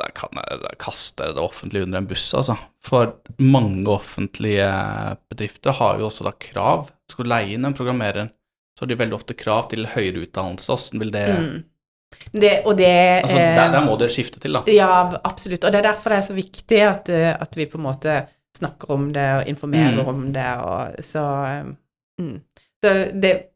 [0.00, 2.56] der kan jeg der kaster det offentlige under en buss, altså.
[2.84, 4.66] For mange offentlige
[5.30, 6.88] bedrifter har jo også da krav.
[7.12, 8.30] Skal du leie inn en programmerer,
[8.78, 10.72] så har de veldig ofte krav til høyere utdannelse.
[10.72, 11.60] Åssen vil det Mm.
[12.32, 12.88] Det, og det
[13.22, 14.64] Altså, eh, der, der må dere skifte til, da.
[14.66, 15.64] Ja, absolutt.
[15.64, 18.26] Og det er derfor det er så viktig at, eh, at vi på en måte
[18.58, 20.08] snakker om det og informerer Mm.
[20.08, 20.48] om det.
[20.58, 21.22] Og, så
[22.20, 22.40] mm.
[22.82, 23.49] så det,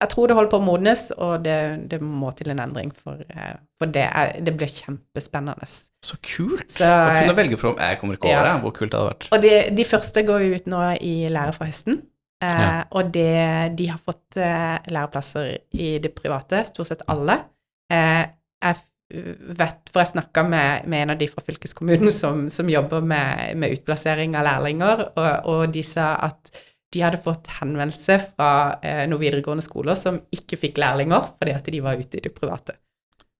[0.00, 1.56] jeg tror det holder på å modnes, og det,
[1.92, 5.68] det må til en endring, for, eh, for det, er, det blir kjempespennende.
[6.04, 6.70] Så kult.
[6.72, 8.46] Så, Å kunne eh, velge fra Jeg kommer ikke over Ja.
[8.54, 9.28] det, hvor kult det hadde vært.
[9.36, 12.00] og de, de første går jo ut nå i lære fra høsten.
[12.42, 12.70] Eh, Ja.
[12.96, 17.36] Og det, de har fått eh, læreplasser i det private, stort sett alle.
[17.92, 18.24] Eh,
[18.64, 18.80] jeg
[19.58, 23.56] vet, for jeg snakka med, med en av de fra fylkeskommunen som, som jobber med,
[23.58, 26.52] med utplassering av lærlinger, og, og de sa at
[26.92, 31.64] de hadde fått henvendelse fra eh, noen videregående skoler som ikke fikk lærlinger fordi at
[31.70, 32.74] de var ute i det private.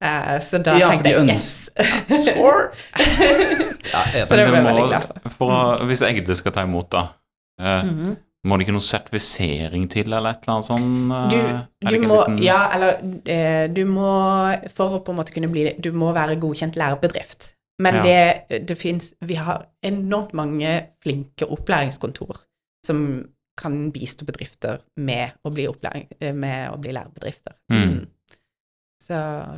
[0.02, 1.68] Eh, så da Ja, tenkte jeg yes!
[2.24, 2.70] Score!
[3.90, 5.30] Ja, jeg Så det ble jeg veldig glad for.
[5.38, 7.02] for hvis Egde skal ta imot, da,
[7.60, 8.16] eh, Mhm.
[8.46, 11.12] må det ikke noe sertifisering til, eller et eller annet sånt?
[11.12, 14.12] eh, Du, du må, liten- ja, eller eh, du må,
[14.72, 17.52] for å på en måte kunne bli det, du må være godkjent lærebedrift.
[17.80, 18.02] Men Ja.
[18.02, 22.36] det, det fins Vi har enormt mange flinke opplæringskontor
[22.86, 27.56] som kan bistå bedrifter med å bli, opplæring, eh, med å bli lærebedrifter.
[27.72, 28.06] Mm.
[29.00, 29.16] Så,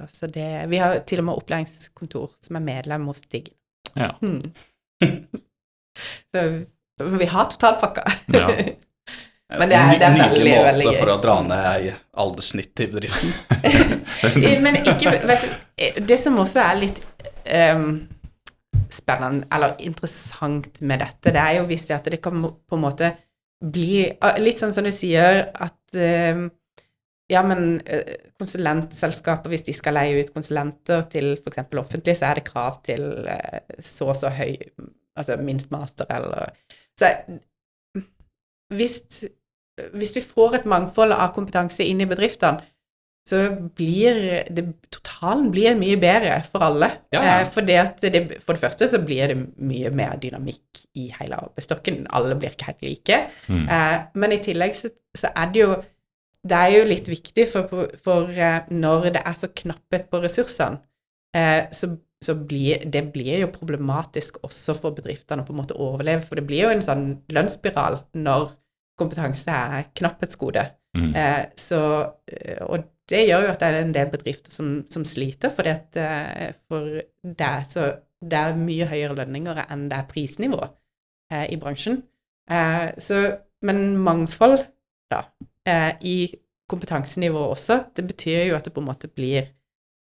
[0.08, 3.48] så det Vi har til og med opplæringskontor som er medlem hos Digg.
[3.98, 4.12] Ja.
[4.22, 4.52] Mm.
[6.34, 6.44] så
[7.18, 8.04] vi har totalpakka.
[8.26, 8.48] Ja.
[9.58, 11.88] Men det er- det er veldig, Nydelig måte veldig for å dra ned
[12.22, 13.34] alderssnittet i bedriften.
[14.64, 17.02] Men ikke Vet du, det som også er litt
[17.74, 18.08] um,
[18.88, 22.84] spennende, eller interessant med dette, det er jo hvis det at det kan på en
[22.86, 23.12] måte
[23.62, 26.48] bli ah, Litt sånn som du sier, at ehm,
[27.32, 31.62] ja, men eh, konsulentselskaper, hvis de skal leie ut konsulenter til f.eks.
[31.80, 34.56] offentlig, så er det krav til eh, så og så høy
[35.12, 36.54] Altså minst master eller
[36.96, 37.10] Så
[38.72, 38.94] hvis,
[39.92, 42.64] hvis vi får et mangfold av kompetanse inn i bedriftene,
[43.28, 43.38] så
[43.76, 44.16] blir
[44.50, 46.88] det, totalen blir mye bedre for alle.
[47.14, 47.34] Ja, ja.
[47.40, 47.78] Eh, for, det
[48.42, 52.06] for det første så blir det mye mer dynamikk i hele arbeidsstokken.
[52.10, 53.18] Alle blir ikke helt like.
[53.46, 53.66] Mm.
[53.70, 55.74] Eh, men i tillegg så, så er det jo
[56.42, 60.80] Det er jo litt viktig, for, for eh, når det er så knapphet på ressursene,
[61.38, 65.78] eh, så, så blir det blir jo problematisk også for bedriftene å på en måte
[65.78, 66.24] overleve.
[66.26, 68.50] For det blir jo en sånn lønnsspiral når
[68.98, 70.66] kompetanse er knapphetsgode.
[70.98, 71.14] Mm.
[71.14, 71.82] Eh, så,
[72.26, 75.72] eh, og det gjør jo at det er en del bedrifter som, som sliter, fordi
[75.72, 77.88] at, eh, for det er, så,
[78.22, 80.60] det er mye høyere lønninger enn det er prisnivå
[81.32, 82.02] eh, i bransjen.
[82.50, 83.24] Eh, så,
[83.66, 84.62] men mangfold,
[85.12, 85.24] da,
[85.68, 86.16] eh, i
[86.70, 89.50] kompetansenivå også, det betyr jo at det på en måte blir,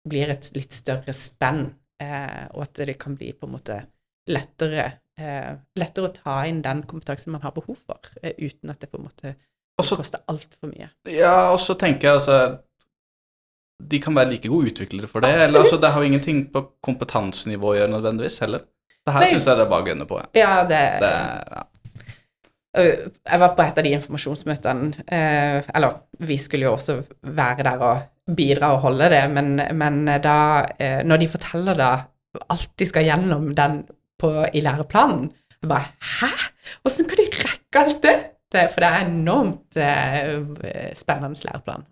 [0.08, 1.66] blir et litt større spenn,
[2.02, 3.82] eh, og at det kan bli på en måte
[4.30, 4.86] lettere
[5.18, 9.00] eh, lettere å ta inn den kompetansen man har behov for, uten at det på
[9.00, 9.34] en måte
[9.80, 10.90] Og så koster altfor mye.
[11.10, 12.36] Ja, og så tenker jeg altså
[13.90, 15.32] De kan være like gode utviklere for det.
[15.48, 18.64] Eller, altså, det har jo ingenting på kompetansenivå å gjøre nødvendigvis heller.
[19.02, 20.18] Det her syns jeg det er bare å gunne på.
[20.22, 20.30] Ja.
[20.38, 21.12] Ja, det, Det,
[21.56, 21.66] ja.
[22.72, 27.02] Jeg var på et av de informasjonsmøtene, eh, eller vi skulle jo også
[27.36, 30.36] være der og bidra og holde det, men, men da
[30.78, 31.90] eh, Når de forteller da
[32.48, 33.82] alt de skal gjennom den
[34.22, 36.30] på, i læreplanen, jeg bare Hæ?
[36.86, 38.16] Åssen kan de rekke alt det?
[38.54, 38.68] det?
[38.72, 41.84] For det er enormt eh, spennende læreplan.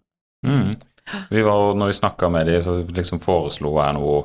[0.46, 0.72] Mm.
[1.34, 4.20] Vi var, når vi snakka med dem, så liksom foreslo jeg noe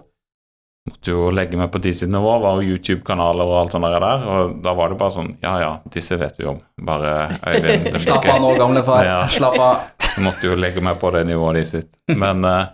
[0.85, 4.25] Måtte jo legge meg på de sitt nivå, var jo YouTube-kanaler og alt sånt der,
[4.29, 6.59] og da var det bare sånn Ja ja, disse vet vi om.
[6.85, 9.01] Bare Øyvind Slapp av nå, gamle far.
[9.01, 9.15] Ja.
[9.33, 9.79] Slapp av.
[10.11, 11.89] Jeg måtte jo legge meg på det nivået de sitt.
[12.13, 12.67] Men eh,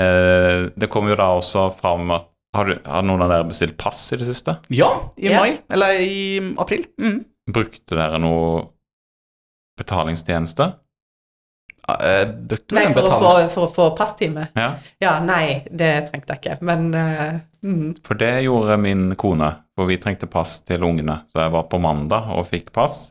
[0.00, 3.76] eh, det kom jo da også fram at har, du, har noen av dere bestilt
[3.80, 4.56] pass i det siste?
[4.72, 4.88] Ja,
[5.20, 5.44] i Ja.
[5.44, 5.58] mai.
[5.72, 6.16] Eller i
[6.56, 6.86] april.
[7.04, 7.20] Mm.
[7.52, 8.62] Brukte dere noe
[9.80, 10.72] betalingstjeneste?
[11.82, 14.46] Ja, brukte Nei, for å, få, for å få passtime.
[14.54, 14.68] Ja.
[15.02, 17.88] Ja, nei, det trengte jeg ikke, men uh, mm.
[18.06, 21.24] For det gjorde min kone, for vi trengte pass til ungene.
[21.32, 23.08] Så jeg var på mandag og fikk pass.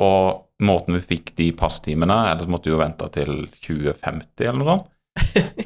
[0.00, 4.72] Og måten vi fikk de passtimene Ellers måtte vi jo vente til 2050 eller noe
[4.72, 4.88] sånt.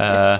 [0.00, 0.36] Eh,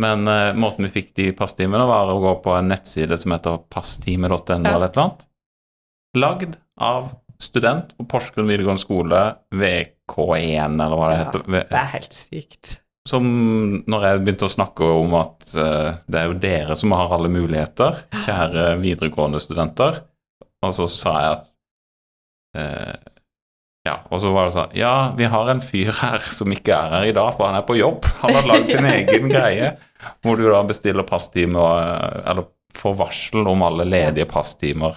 [0.00, 3.60] men eh, måten vi fikk de passtimene, var å gå på en nettside som heter
[3.70, 4.74] passtime.no Ja.
[4.74, 5.26] eller et eller annet.
[6.18, 9.20] Lagd av student på Porsgrunn videregående skole,
[9.54, 11.24] VK1 eller hva det Ja.
[11.24, 11.44] heter.
[11.50, 12.80] Det er helt sykt.
[13.06, 13.24] som
[13.86, 17.28] når jeg begynte å snakke om at uh, det er jo dere som har alle
[17.28, 19.98] muligheter, kjære videregående studenter,
[20.64, 21.50] og så sa jeg at
[22.56, 22.94] uh,
[23.84, 26.94] Ja, og så var det sånn Ja, vi har en fyr her som ikke er
[26.96, 28.06] her i dag, for han er på jobb.
[28.22, 29.74] Han har lagd sin egen greie,
[30.24, 34.96] hvor du da bestiller passtime eh, Eller får varsel om alle ledige passtimer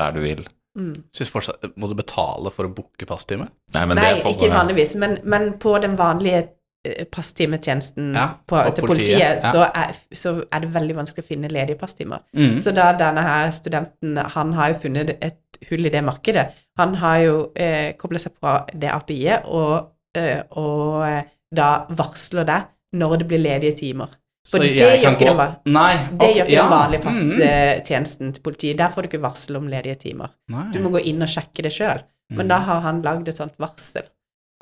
[0.00, 0.40] der du vil.
[0.78, 0.94] Mm.
[1.12, 3.50] Synes fortsatt, Må du betale for å booke passtime?
[3.74, 6.40] Nei, men Nei, det er ikke vanligvis, men, men på den vanlige
[6.86, 9.52] eh, passtimetjenesten Ja, til politiet, politiet, ja.
[9.52, 12.24] så, er, så er det veldig vanskelig å finne ledige passtimer.
[12.36, 12.56] Mm.
[12.64, 16.48] Så da denne her studenten, han har jo funnet et hull i det markedet.
[16.80, 22.48] Han har jo eh, koblet seg på det API-et, og, eh, og eh, da varsler
[22.48, 22.60] det
[22.96, 24.16] når det blir ledige timer.
[24.48, 25.92] For Så det jeg gjør kan ikke gå- den Nei.
[26.18, 26.62] Det gjør ikke ja.
[26.62, 27.06] den vanlige Mm.
[27.06, 28.76] passtjenesten til politiet.
[28.76, 30.30] Der får du ikke varsel om ledige timer.
[30.48, 30.70] Nei.
[30.72, 32.02] Du må gå inn og sjekke det sjøl.
[32.30, 32.48] Men Mm.
[32.48, 34.02] da har han lagd et sånt varsel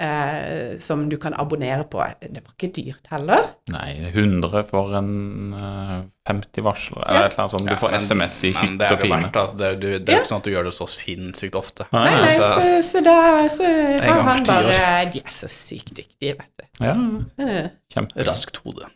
[0.02, 1.98] eh, som du kan abonnere på.
[2.20, 3.50] Det var ikke dyrt heller.
[3.68, 7.26] Nei, 100 for en uh, 50 varsler, eller Ja.
[7.26, 7.64] et eller annet sånt.
[7.66, 9.30] Du Ja, får men- SMS i hytt og det pine.
[9.32, 9.56] altså.
[9.58, 11.84] Det, det er jo ikke sånn at du gjør det så sinnssykt ofte.
[11.92, 15.48] Nei, Nei, nei, nei, så- så, så da så har han bare De er så
[15.48, 16.64] sykt dyktige, vet du.
[16.80, 16.94] Ja,
[17.38, 18.24] Eh, kjempe.
[18.24, 18.86] Raskt hode.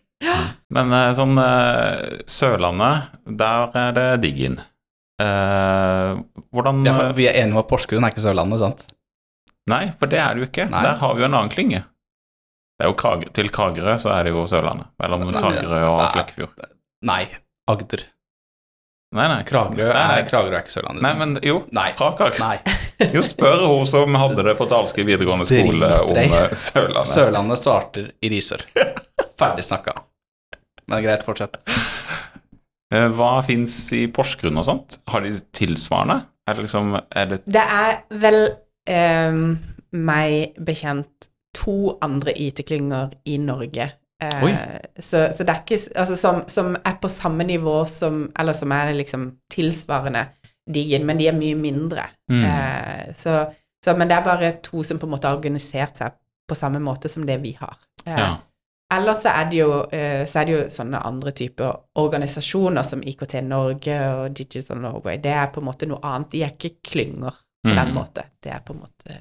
[0.74, 4.60] Men eh, sånn eh, Sørlandet, der er det Diggin.
[5.22, 6.14] Eh,
[6.54, 8.86] hvordan Ja, vi er enige om at Porsgrunn er ikke Sørlandet, sant?
[9.70, 10.66] Nei, for det er det jo ikke.
[10.72, 10.82] Nei.
[10.84, 11.84] Der har vi jo en annen klynge.
[12.74, 14.90] Det er jo Kragerø, Til Kragerø så er det jo Sørlandet.
[15.00, 16.10] Mellom Kragerø og nei.
[16.16, 16.66] Flekkefjord.
[17.06, 17.22] Nei.
[17.70, 18.02] Agder.
[19.14, 19.42] Nei, nei.
[19.46, 20.16] Kragerø Nei, nei.
[20.18, 21.04] er, Kragerø er ikke Sørlandet.
[21.06, 21.60] Nei, men jo.
[21.76, 21.86] Nei.
[21.94, 22.42] Fra Kragerø.
[22.42, 22.58] Nei.
[23.14, 26.18] Jo, spør hun som hadde det på Dalske videregående skole om
[26.58, 27.12] Sørlandet.
[27.14, 28.66] Sørlandet starter i Risør.
[29.38, 29.96] Ferdig snakka.
[30.88, 31.60] Men greit, fortsett.
[32.94, 34.98] Eh, Hva fins i Porsgrunn og sånt?
[35.10, 36.18] Har de tilsvarende?
[36.46, 38.36] Er det liksom Er det Det er vel
[38.86, 39.38] eh,
[39.96, 43.88] meg bekjent to andre IT-klynger i Norge.
[44.22, 44.46] Eh,
[45.00, 48.70] så, så det er ikke Altså som, som er på samme nivå som Eller som
[48.76, 50.26] er liksom tilsvarende
[50.70, 52.06] Diggen, men de er mye mindre.
[52.30, 52.44] Mm.
[52.44, 53.46] Eh, så,
[53.84, 56.14] så Men det er bare to som på en måte har organisert seg
[56.48, 57.74] på samme måte som det vi har.
[58.06, 58.34] Eh, Ja.
[58.92, 63.00] Ellers så er det jo, eh, så er det jo sånne andre typer organisasjoner som
[63.02, 65.16] IKT Norge og Digital Norway.
[65.18, 66.30] Det er på en måte noe annet.
[66.30, 67.32] De er ikke klynger
[67.64, 67.76] på Mm.
[67.76, 68.22] den måte.
[68.42, 69.16] Det er på en måte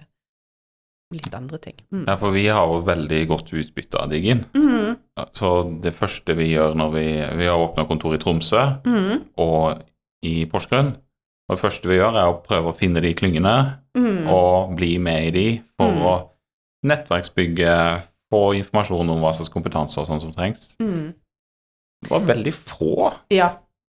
[1.13, 1.75] litt andre ting.
[1.93, 2.05] Mm.
[2.07, 4.43] ja, for vi har jo veldig godt utbytte av Digin.
[4.53, 4.97] Mm,
[5.33, 7.05] Så det første vi gjør når vi
[7.37, 9.81] Vi har åpna kontor i Tromsø mm, og
[10.23, 10.87] i Porsgrunn.
[11.49, 14.27] Og det første vi gjør, er å prøve å finne de klyngene mm.
[14.27, 16.29] og bli med i de for å
[16.85, 18.01] nettverksbygge,
[18.33, 20.73] få informasjon om hva slags kompetanse og sånn som trengs.
[20.81, 21.13] Mm.
[22.03, 23.11] Det var veldig få.
[23.31, 23.53] Ja.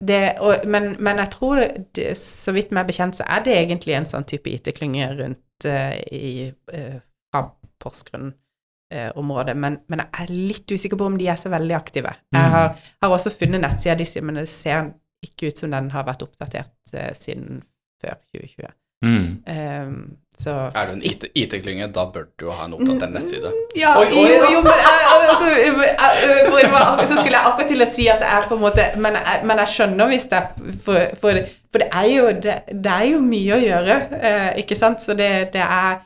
[0.03, 1.61] Det, og, men, men jeg tror,
[1.95, 5.93] det, så vidt meg bekjent, så er det egentlig en sånn type IT-klynge rundt uh,
[6.11, 6.97] i uh,
[7.31, 7.45] fra
[7.79, 9.55] Porsgrunn-området.
[9.57, 12.11] men, men jeg er litt usikker på om de er så veldig aktive.
[12.33, 12.51] Jeg Mm.
[12.51, 14.91] har, har også funnet nettsida deres, men det ser
[15.23, 17.61] ikke ut som den har vært oppdatert eh, siden
[18.03, 18.73] før 2020.
[19.05, 19.43] Mm.
[19.47, 23.51] Ehm, så Er du en IT IT-klynge, da bør du jo ha en oppdatert nettside.
[23.77, 27.67] Ja, Oi, oi, jo, jo, men jeg, altså, jeg- for var, så skulle jeg akkurat
[27.69, 30.25] til å si at det er på en måte Men jeg, men jeg skjønner hvis
[30.31, 31.39] det er for, for,
[31.73, 35.01] For det er jo, det, det er jo mye å gjøre, eh, ikke sant?
[35.05, 36.01] Så det, det er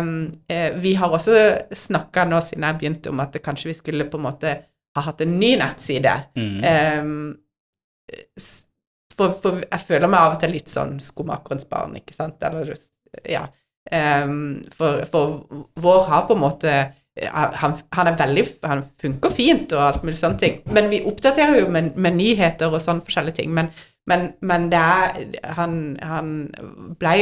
[0.00, 0.10] um,
[0.50, 1.36] eh, Vi har også
[1.74, 4.56] snakka nå siden jeg begynte om at kanskje vi skulle på en måte
[4.96, 6.16] ha hatt en ny nettside.
[6.34, 6.58] Mm.
[6.98, 7.36] Um,
[9.16, 12.40] for, for jeg føler meg av og til litt sånn skomakerens barn, ikke sant?
[12.46, 12.72] Eller,
[13.28, 13.44] ja.
[13.90, 15.46] Ehm, for, for
[15.80, 16.74] vår har på en måte
[17.20, 20.60] han, han er veldig Han funker fint og alt mulig sånne ting.
[20.72, 23.50] Men vi oppdaterer jo med, med nyheter og sånn forskjellige ting.
[23.54, 23.70] Men,
[24.08, 26.30] men, men det er Han, han
[27.00, 27.16] ble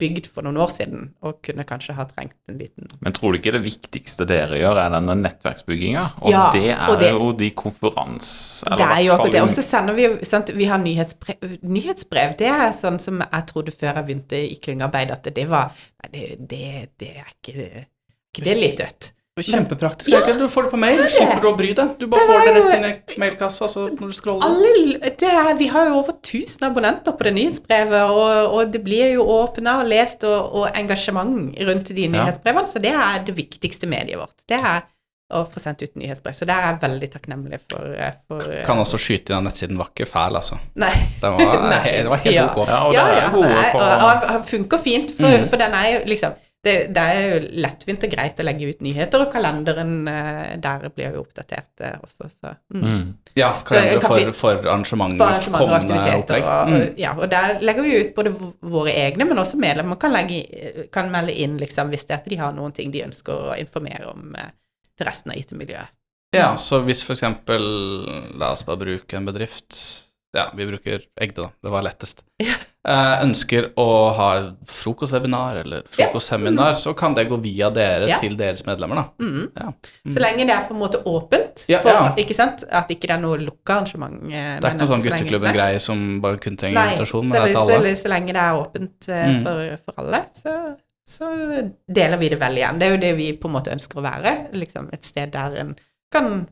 [0.00, 3.38] bygd for noen år siden og kunne kanskje ha trengt en liten Men tror du
[3.40, 6.04] ikke det viktigste dere gjør, er denne nettverksbygginga?
[6.24, 8.32] Og Ja, det er og det- jo de konferans...
[8.64, 9.42] Det er jo akkurat det.
[9.44, 12.36] Og så sender vi jo sant, Vi har nyhetsbrev, nyhetsbrev.
[12.40, 15.70] Det er sånn som jeg trodde før jeg begynte i klyngearbeid, at det var
[16.00, 16.66] Nei, det, det,
[17.00, 17.86] det er ikke
[18.30, 19.12] ikke det litt dødt?
[19.46, 20.12] Kjempepraktisk.
[20.12, 20.38] er ikke det?
[20.40, 21.94] Du får det på mail, Det er slipper du å bry deg.
[21.98, 24.46] Du bare Det får det rett inn i mailkassa så når du scroller.
[24.46, 28.84] Alle, det er, vi har jo over 1000 abonnenter på det nyhetsbrevet, og, og det
[28.84, 33.36] blir jo åpna og lest og, og engasjement rundt de nyhetsbrevene, så det er det
[33.36, 34.36] viktigste mediet vårt.
[34.48, 34.82] Det er
[35.30, 36.34] å få sendt ut nyhetsbrev.
[36.34, 37.92] Så det er jeg veldig takknemlig for,
[38.26, 40.56] for Kan også skyte inn at nettsiden var ikke fæl, altså.
[40.74, 40.90] Nei.
[41.22, 41.82] Den var, Nei.
[41.86, 42.46] det var helt Ja.
[42.50, 42.58] ok.
[42.66, 45.46] Ja, og ja, ja, er gode nei, på og, og funker fint, for, Mm.
[45.52, 46.34] for den er jo liksom
[46.64, 50.82] det, det er jo lettvint og greit å legge ut nyheter, og kalenderen eh, der
[50.92, 52.82] blir jo oppdatert eh, også, så mm.
[52.82, 53.06] mm.
[53.38, 56.20] Ja, kalender kan for, for arrangementer, For arrangementer kommende aktiviteter.
[56.20, 56.44] opplegg.
[56.44, 56.74] Og, Mm.
[56.76, 58.34] og, ja, og der legger vi ut både
[58.74, 62.28] våre egne, men også medlemmer kan, legge, kan melde inn liksom, hvis det er at
[62.28, 64.52] de har noen ting de ønsker å informere om eh,
[65.00, 65.96] til resten av IT-miljøet.
[66.36, 67.64] Ja, så hvis eksempel,
[68.38, 69.74] la oss bare bruke en bedrift,
[70.36, 72.54] ja, vi bruker Egde da, det var lettest, Ja.
[72.86, 74.28] eh, ønsker å ha
[74.66, 78.16] frokostwebinar eller frokostseminar, så kan det gå via dere Ja.
[78.18, 79.04] til deres medlemmer da.
[79.18, 79.50] Mm.
[79.56, 79.72] Ja.
[80.06, 80.12] Mm.
[80.14, 82.14] Så lenge det er på en måte åpent, Ja, for, ja.
[82.16, 82.64] ikke sant?
[82.70, 84.22] at ikke det er noe lukka arrangement.
[84.32, 87.32] eh, Det er ikke noe sånn gutteklubben-greie som bare kun trenger Nei, invitasjon, så, men
[87.32, 87.96] det er til så, alle.
[87.96, 89.42] så lenge det er åpent uh, Mm.
[89.44, 90.76] for, for alle, så,
[91.06, 91.28] så
[91.92, 92.78] deler vi det vel igjen.
[92.78, 94.52] Det er jo det vi på en måte ønsker å være.
[94.54, 95.76] Liksom et sted der en
[96.12, 96.48] kan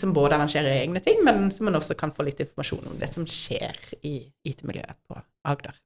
[0.00, 3.12] Som både arrangerer egne ting, men som man også kan få litt informasjon om det
[3.12, 4.14] som skjer i
[4.48, 5.76] IT-miljøet på Agder.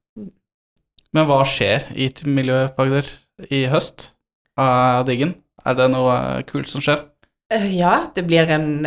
[1.15, 3.11] Men hva skjer i miljøet på Agder
[3.53, 4.11] i høst
[4.59, 5.35] av diggen?
[5.65, 7.05] Er det noe eh, kult som skjer?
[7.53, 8.85] Eh, Ja, det blir en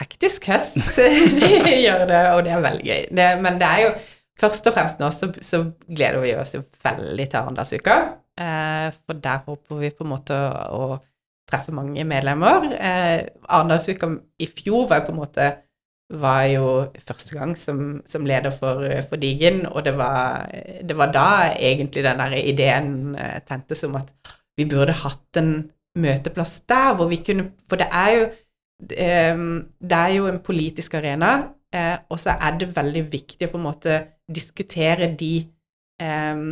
[0.00, 0.80] hektisk høst.
[0.98, 3.04] det gjør det, og det er veldig gøy.
[3.20, 3.92] Det, men det er jo
[4.40, 8.00] først og fremst nå så, så gleder vi oss jo veldig til Arendalsuka.
[8.40, 11.00] Eh, for der håper vi på en måte å, å
[11.50, 12.70] treffe mange medlemmer.
[12.76, 14.08] Eh, Arendalsuka
[14.40, 15.50] i fjor var jo på en måte
[16.10, 16.70] var jo
[17.06, 20.48] første gang som, som leder for, for Digen, og det var,
[20.82, 24.10] det var da egentlig den der ideen eh, tentes om at
[24.58, 28.26] vi burde hatt en møteplass der hvor vi kunne For det er jo
[28.96, 29.46] em,
[29.80, 33.60] det er jo en politisk arena, eh, og så er det veldig viktig å på
[33.60, 35.34] en måte diskutere de,
[36.02, 36.44] em,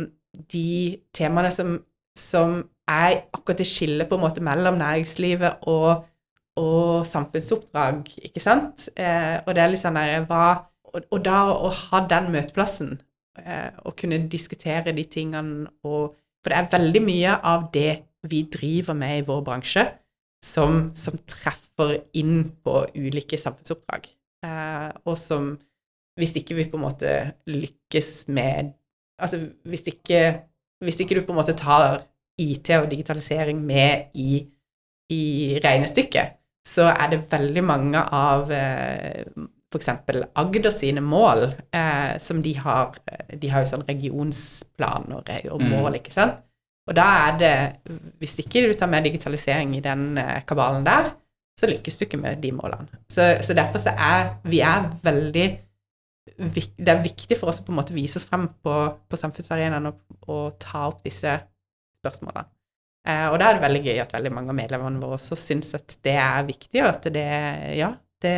[0.53, 1.77] de temaene som,
[2.17, 6.05] som er akkurat det skillet på en måte mellom næringslivet og,
[6.59, 8.89] og samfunnsoppdrag, ikke sant?
[8.97, 12.97] Eh, og det er litt sånn der, hva og, og da å ha den møteplassen,
[13.41, 17.89] eh, og kunne diskutere de tingene og For det er veldig mye av det
[18.31, 19.81] vi driver med i vår bransje,
[20.39, 24.07] som, som treffer inn på ulike samfunnsoppdrag.
[24.47, 25.57] Eh, og som
[26.15, 27.11] Hvis ikke vi på en måte
[27.47, 28.73] lykkes med
[29.19, 30.39] Altså hvis ikke,
[30.79, 32.05] hvis ikke du på en måte tar
[32.39, 34.41] IT og digitalisering med i,
[35.11, 35.23] i
[35.63, 36.35] regnestykket,
[36.67, 39.23] så er det veldig mange av eh,
[39.69, 39.89] f.eks.
[40.41, 42.97] Agder sine mål, eh, som de har
[43.29, 45.69] De har jo sånn regionsplan og, og Mm.
[45.69, 46.39] mål, ikke sant?
[46.89, 47.55] Og da er det
[48.19, 51.11] Hvis ikke du tar med digitalisering i den eh, kabalen der,
[51.59, 52.87] så lykkes du ikke med de målene.
[53.11, 55.47] Så, så derfor så er vi er veldig
[56.39, 58.75] Det er viktig for oss å på en måte vise oss frem på,
[59.09, 61.39] på samfunnsarenaen og, og ta opp disse
[62.01, 62.47] spørsmålene.
[63.07, 65.73] Eh, og da er det veldig gøy at veldig mange av medlemmene våre også syns
[65.77, 67.29] at det er viktig, og at det
[67.79, 68.35] Ja, det,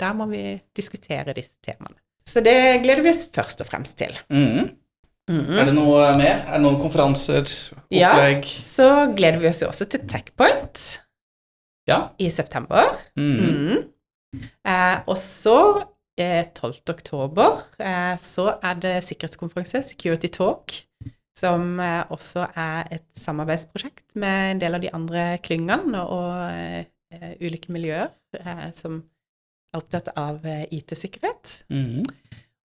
[0.00, 0.42] der må vi
[0.76, 1.98] diskutere disse temaene.
[2.26, 4.18] Så det gleder vi oss først og fremst til.
[4.28, 4.74] Mm.
[5.28, 5.58] Mm -hmm.
[5.60, 6.44] Er det noe mer?
[6.46, 8.36] Er det noen konferanser, Opplegg?
[8.36, 8.40] Ja.
[8.42, 11.00] Så gleder vi oss jo også til Techpoint
[11.88, 12.08] Ja.
[12.18, 12.96] i september.
[13.16, 13.46] Mhm.
[13.46, 13.84] Mhm.
[14.64, 15.84] Eh, og så,
[16.18, 16.90] eh, 12.
[16.90, 20.85] oktober, eh, så er det sikkerhetskonferanse, Security Talk,
[21.36, 26.86] som eh, også er et samarbeidsprosjekt med en del av de andre klyngene og eh,
[27.12, 28.10] eh, ulike miljøer
[28.76, 28.98] som
[29.72, 31.62] er opptatt av IT-sikkerhet.
[31.72, 32.02] Mhm.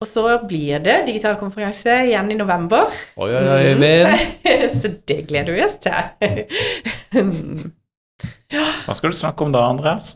[0.01, 2.89] Og så blir det digital konferanse igjen i november.
[3.22, 4.09] Oi, oi, oi, min!
[4.82, 6.01] så det gleder vi oss til.
[8.88, 10.16] Hva skal du snakke om da, Andreas?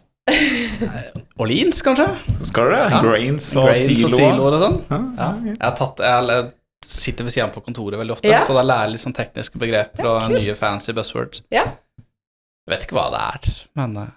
[1.37, 2.07] Orleans, kanskje?
[2.49, 2.81] Skal du det?
[2.95, 3.01] Ja.
[3.05, 4.17] Grains og Grains og siloer.
[4.17, 4.79] siloer og sånn.
[4.89, 5.29] Ja, Ja.
[5.51, 6.49] Jeg, har tatt, jeg
[6.85, 8.43] sitter ved siden på kontoret veldig ofte, Ja.
[8.47, 10.41] så da lærer jeg litt sånn tekniske begreper Ja, og kult.
[10.41, 11.41] nye fancy buzzwords.
[11.51, 11.65] Ja.
[12.67, 14.13] Jeg vet ikke hva det er, men eh,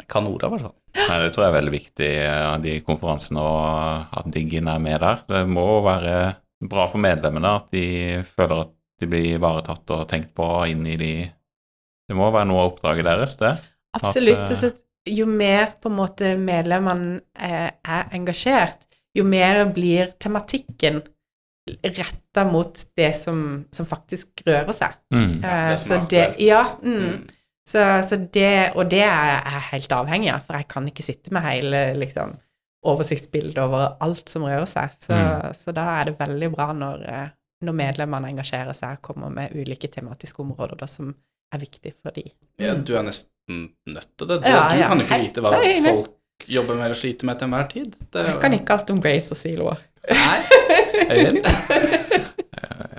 [0.00, 0.76] jeg kan ordet, i hvert fall.
[0.94, 5.00] Nei, det tror jeg er veldig viktig, eh, de konferansene, og at Diggin er med
[5.00, 5.22] der.
[5.28, 6.36] Det må være
[6.68, 7.84] bra for medlemmene at de
[8.26, 11.12] føler at de blir ivaretatt og tenkt på inn i de
[12.08, 13.52] Det må være noe av oppdraget deres, det.
[13.96, 14.38] Absolutt.
[14.38, 14.72] At, eh, så
[15.06, 18.84] jo mer på en måte medlemmene eh, er engasjert,
[19.16, 21.02] jo mer blir tematikken
[21.82, 24.96] retta mot det som, som faktisk rører seg.
[25.14, 25.40] Mm.
[25.42, 27.02] Ja, det Eh, som så er det, ja, mm.
[27.02, 27.28] Mm.
[27.68, 31.30] Så, så det, og det er jeg helt avhengig av, for jeg kan ikke sitte
[31.32, 32.32] med hele liksom,
[32.84, 34.90] oversiktsbildet over alt som rører seg.
[34.98, 35.52] Så, Mm.
[35.54, 37.28] så da er det veldig bra når, eh,
[37.62, 41.14] når medlemmene engasjerer seg og kommer med ulike tematiske områder da, som
[41.54, 42.24] er viktig for de.
[42.58, 42.84] Ja, Mm.
[42.84, 44.40] du er nesten nødt til det.
[44.42, 45.52] Du, Ja, du ja, kan jo ikke vite hva
[45.84, 46.10] folk
[46.48, 47.96] jobber med eller sliter med til enhver tid.
[48.12, 49.78] Det Jeg kan ikke alt om Grace og siloer.
[50.10, 50.38] Nei,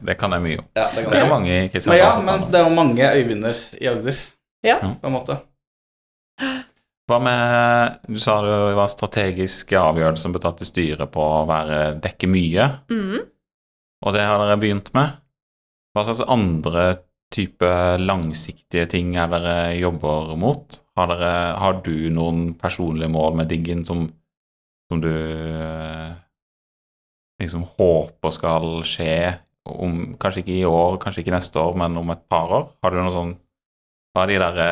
[0.04, 0.66] Det kan jeg mye om.
[0.76, 1.30] Ja, det Det er jeg.
[1.32, 2.52] mange i Kristiansand ja, som kan men det.
[2.52, 4.18] det er jo mange Øyvinder i Agder,
[4.64, 4.78] Ja.
[4.80, 5.38] på en måte.
[7.10, 11.46] Hva med Du sa det var strategiske avgjørelser som ble tatt i styret på å
[11.48, 13.20] være dekke mye, Mm.
[14.06, 15.12] og det har dere begynt med.
[15.96, 16.98] Hva slags andre
[17.32, 20.82] type langsiktige ting er dere jobber mot?
[20.94, 24.06] Har, dere, har du noen personlige mål med Diggen som,
[24.92, 26.12] som du eh,
[27.42, 29.16] liksom håper skal skje
[29.64, 32.66] om Kanskje ikke i år, kanskje ikke neste år, men om et par år?
[32.84, 33.32] Har du noe sånn
[34.14, 34.68] Hva er de derre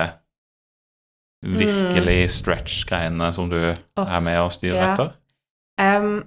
[1.41, 4.89] virkelig stretch-greiene som du oh, er med og styrer ja.
[4.91, 5.15] etter?
[5.81, 6.19] Um,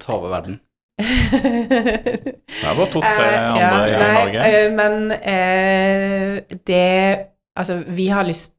[0.00, 0.56] Ta over verden.
[1.00, 4.48] Det er bare to-tre andre andre ja, i nei, Norge.
[4.48, 6.86] eh, men uh, det
[7.60, 8.54] Altså, vi har lyst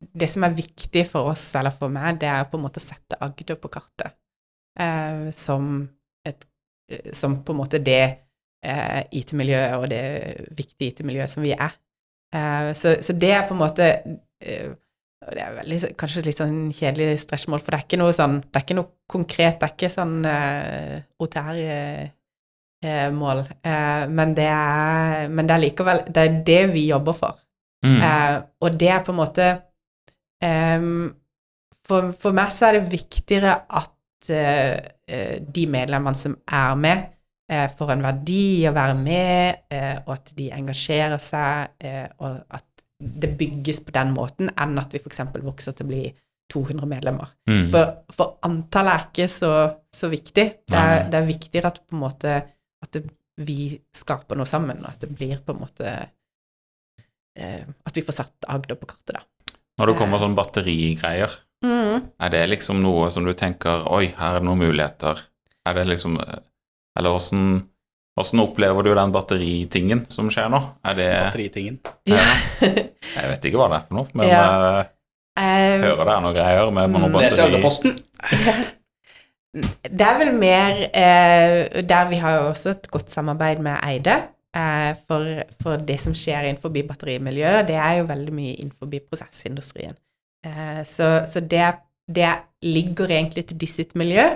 [0.00, 2.84] Det som er viktig for oss, eller for meg, det er på en måte å
[2.84, 4.16] sette Agder på kartet
[4.80, 5.88] eh, som
[6.26, 6.46] et
[6.90, 8.02] eh, Som på en måte det
[8.64, 10.04] eh, IT-miljøet og det
[10.56, 11.76] viktige IT-miljøet som vi er.
[12.34, 13.84] Eh, så, så det er på en måte
[14.40, 14.70] eh,
[15.20, 18.56] det er veldig, kanskje litt sånn kjedelig stressmål, for det er ikke noe sånn Det
[18.56, 22.08] er ikke noe konkret, det er ikke sånn eh, OTR-mål.
[23.60, 27.32] Eh, men, det er, men det er likevel Det er det vi jobber for.
[27.84, 28.00] Mm.
[28.00, 29.46] Eh, og det er på en måte
[30.44, 31.08] ehm,
[31.90, 37.06] for, for meg så er det viktigere at eh, de medlemmene som er med,
[37.50, 41.86] uh, får en verdi å være med, uh, og at de engasjerer seg,
[42.22, 42.66] og at
[43.00, 45.22] det bygges på den måten, enn at vi f.eks.
[45.40, 46.02] vokser til å bli
[46.52, 47.30] 200 medlemmer.
[47.48, 47.70] Mm.
[47.72, 49.52] For, for antallet er ikke så,
[49.94, 50.46] så viktig.
[50.68, 52.34] Det er, det er viktigere at måte
[52.80, 53.04] at det,
[53.40, 55.92] vi skaper noe sammen, og at det blir på en måte
[57.40, 59.22] At vi får satt Agder på kartet, da.
[59.80, 62.06] Når det kommer sånn batterigreier, Mm.
[62.24, 65.18] er det liksom noe som du tenker Oi, her er det noen muligheter.
[65.68, 66.14] Er det liksom
[66.96, 67.66] Eller åssen
[68.18, 70.58] Åssen opplever du den batteritingen som skjer nå?
[70.84, 71.76] Er det Batteritingen.
[72.08, 72.24] Ja.
[72.60, 74.80] Jeg vet ikke hva det er for noe, men Ja.
[74.80, 74.84] eh,
[75.40, 77.20] Eh, hører det er noen greier med noe Mm.
[77.20, 77.94] Les Øreposten.
[79.90, 84.16] det er vel mer eh, Der vi har jo også et godt samarbeid med Eide.
[84.56, 85.26] Eh, for,
[85.62, 89.94] for det som skjer innenfor batterimiljøet, det er jo veldig mye innenfor prosessindustrien.
[90.46, 91.68] Eh, så så det,
[92.08, 92.32] det
[92.62, 94.26] ligger egentlig til de sitt miljø.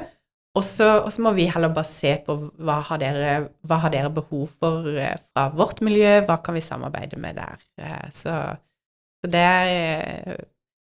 [0.55, 4.53] Og så må vi heller bare se på hva har dere, hva har dere behov
[4.61, 7.65] for eh, fra vårt miljø, hva kan vi samarbeide med der.
[7.83, 8.37] Eh, så,
[9.19, 10.45] så det er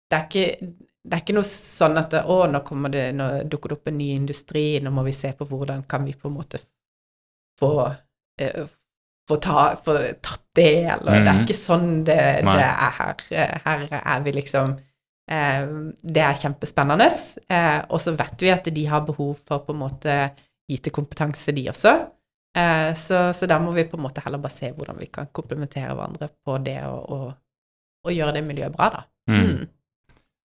[0.08, 0.76] det er ikke
[1.08, 2.60] det er ikke noe sånn at å, nå,
[2.92, 6.04] det, nå dukker det opp en ny industri, nå må vi se på hvordan kan
[6.04, 6.60] vi på en måte
[7.62, 7.72] få,
[8.42, 8.68] eh,
[9.28, 11.04] få, ta, få tatt det, mm.
[11.06, 11.42] Det er Mhm.
[11.46, 13.16] ikke sånn det, det er her.
[13.66, 14.78] Her er vi liksom
[15.30, 15.66] eh,
[16.02, 17.10] Det er kjempespennende,
[17.50, 20.32] eh, og så vet vi at de har behov for på en måte
[20.70, 21.94] IT-kompetanse, de også.
[22.58, 25.28] Eh, så, så da må vi på en måte heller bare se hvordan vi kan
[25.34, 27.34] komplementere hverandre på det, og, og,
[28.08, 29.04] og gjøre det miljøet bra, da.
[29.30, 29.68] mm.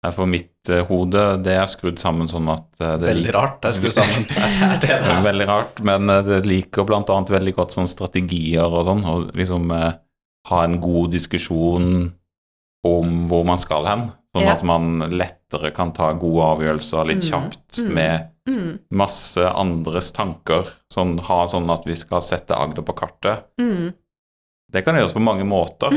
[0.03, 0.15] Mm.
[0.17, 3.61] For mitt uh, hode, det er skrudd sammen sånn at uh, det Veldig rart.
[3.63, 4.25] Det er skrudd sammen.
[4.83, 7.91] Det er det det Det veldig rart, men uh, det liker annet veldig godt sånn
[7.91, 12.11] strategier og sånn, og liksom ha en god diskusjon
[12.83, 14.57] om hvor man skal hen, sånn Ja.
[14.57, 17.95] at man lettere kan ta gode avgjørelser litt Mm, kjapt mm.
[17.95, 18.79] med Mm.
[18.91, 23.45] masse andres tanker, sånn ha sånn at vi skal sette Agder på kartet.
[23.61, 23.93] Mm.
[24.73, 25.93] Det kan gjøres på mange måter.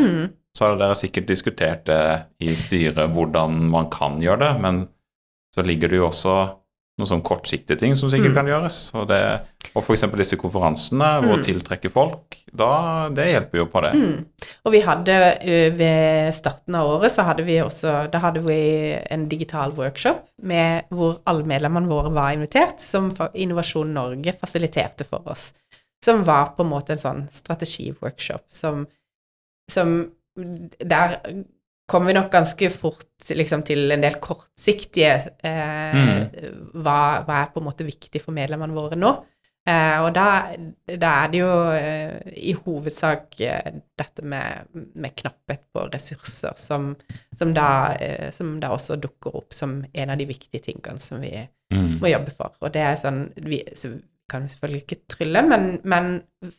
[0.55, 2.01] Så har dere sikkert diskutert det
[2.39, 4.85] i styret hvordan man kan gjøre det, men
[5.55, 6.35] så ligger det jo også
[6.95, 8.35] noen sånn kortsiktige ting som sikkert Mm.
[8.37, 8.77] kan gjøres.
[8.95, 9.19] Og, det,
[9.75, 10.05] og f.eks.
[10.15, 11.43] disse konferansene hvor Mm.
[11.43, 13.91] tiltrekke folk, da, det hjelper jo på det.
[13.99, 14.25] Mm.
[14.65, 15.17] Og vi hadde
[15.75, 20.85] ved starten av året så hadde vi også Da hadde vi en digital workshop med,
[20.89, 25.53] hvor alle medlemmene våre var invitert, som Innovasjon Norge fasiliterte for oss.
[26.01, 28.87] Som var på en måte en sånn strategiworkshop som,
[29.69, 31.19] som Der
[31.87, 35.13] kommer vi nok ganske fort liksom, til en del kortsiktige
[35.45, 36.41] eh,
[36.73, 39.11] hva, hva er på en måte viktig for medlemmene våre nå?
[39.65, 40.25] Eh, og da,
[41.01, 46.91] da er det jo eh, i hovedsak eh, dette med, med knapphet på ressurser som,
[47.33, 51.21] som, da, eh, som da også dukker opp som en av de viktige tingene som
[51.23, 51.95] vi Mm.
[51.97, 52.51] må jobbe for.
[52.61, 53.89] Og det er sånn Vi så
[54.29, 56.09] kan vi selvfølgelig ikke trylle, men, men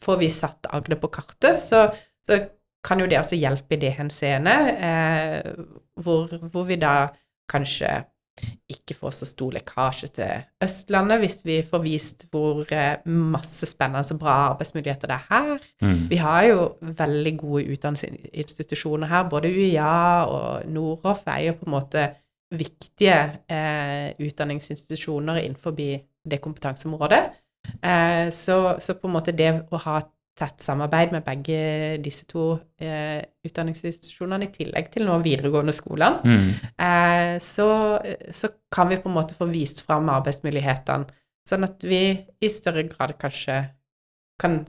[0.02, 1.84] får vi satt Agder på kartet, så,
[2.26, 2.40] så
[2.86, 4.56] kan jo det også hjelpe i det henseende,
[4.88, 5.64] eh,
[6.02, 7.08] hvor, hvor vi da
[7.50, 8.04] kanskje
[8.68, 14.04] ikke får så stor lekkasje til Østlandet, hvis vi får vist hvor eh, masse spennende
[14.12, 15.64] og bra arbeidsmuligheter det er her.
[15.82, 16.02] Mm.
[16.10, 21.76] Vi har jo veldig gode utdanningsinstitusjoner her, både UiA og Noroff er jo på en
[21.78, 22.08] måte
[22.54, 23.16] viktige
[23.50, 27.24] eh, utdanningsinstitusjoner innenfor det kompetanseområdet.
[27.82, 30.00] Eh, så, så på en måte det å ha
[30.36, 31.58] tett samarbeid med begge
[32.04, 36.50] disse to eh, utdanningsinstitusjonene, i tillegg til nå videregående skolene, Mm.
[36.86, 37.68] eh, så,
[38.30, 41.06] så kan vi på en måte få vist fram arbeidsmulighetene,
[41.48, 42.02] sånn at vi
[42.42, 43.62] i større grad kanskje
[44.38, 44.60] kan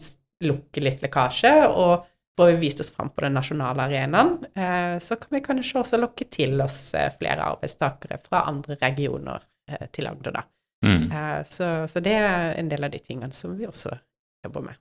[0.46, 2.06] lukke litt lekkasje, og
[2.38, 6.00] får vi vist oss fram på den nasjonale arenaen, eh, så kan vi kanskje også
[6.00, 10.44] lokke til oss eh, flere arbeidstakere fra andre regioner eh, til Agder, da.
[10.86, 11.08] Mm.
[11.12, 13.98] Eh, så, så det er en del av de tingene som vi også
[14.46, 14.78] jobber med.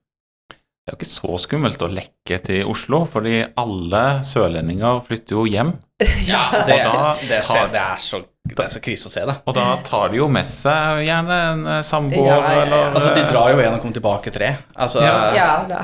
[0.87, 5.43] Det er jo ikke så skummelt å lekke til Oslo, fordi alle sørlendinger flytter jo
[5.51, 5.73] hjem.
[6.29, 9.35] Ja, det, tar, det, ser, det, er så, det er så krise å se det.
[9.51, 12.63] Og da tar de jo med seg gjerne en eh, samboer Ja, ja, ja.
[12.69, 14.53] eller Altså, de drar jo igjen og kommer tilbake tre.
[14.77, 15.17] Altså, Ja.
[15.35, 15.83] Ja da.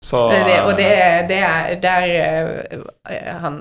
[0.00, 0.88] Så Det, og det,
[1.28, 3.58] det er der eh, han,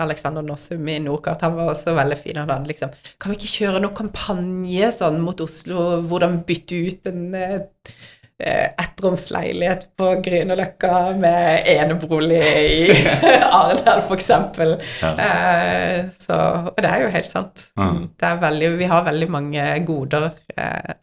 [0.00, 2.40] Alexander Nossum i Nordkart, han var også veldig fin.
[2.40, 7.12] Han hadde liksom Kan vi ikke kjøre noen kampanje sånn mot Oslo, hvordan bytte ut
[7.12, 7.60] en eh,
[8.38, 12.90] ettromsleilighet på Grünerløkka med enebolig i
[13.58, 14.28] Arendal, f.eks.
[15.02, 15.10] Ja.
[15.24, 16.38] Eh, så
[16.70, 17.64] Og det er jo helt sant.
[17.78, 18.04] Mm.
[18.18, 20.94] Det veldig, vi har veldig mange goder eh,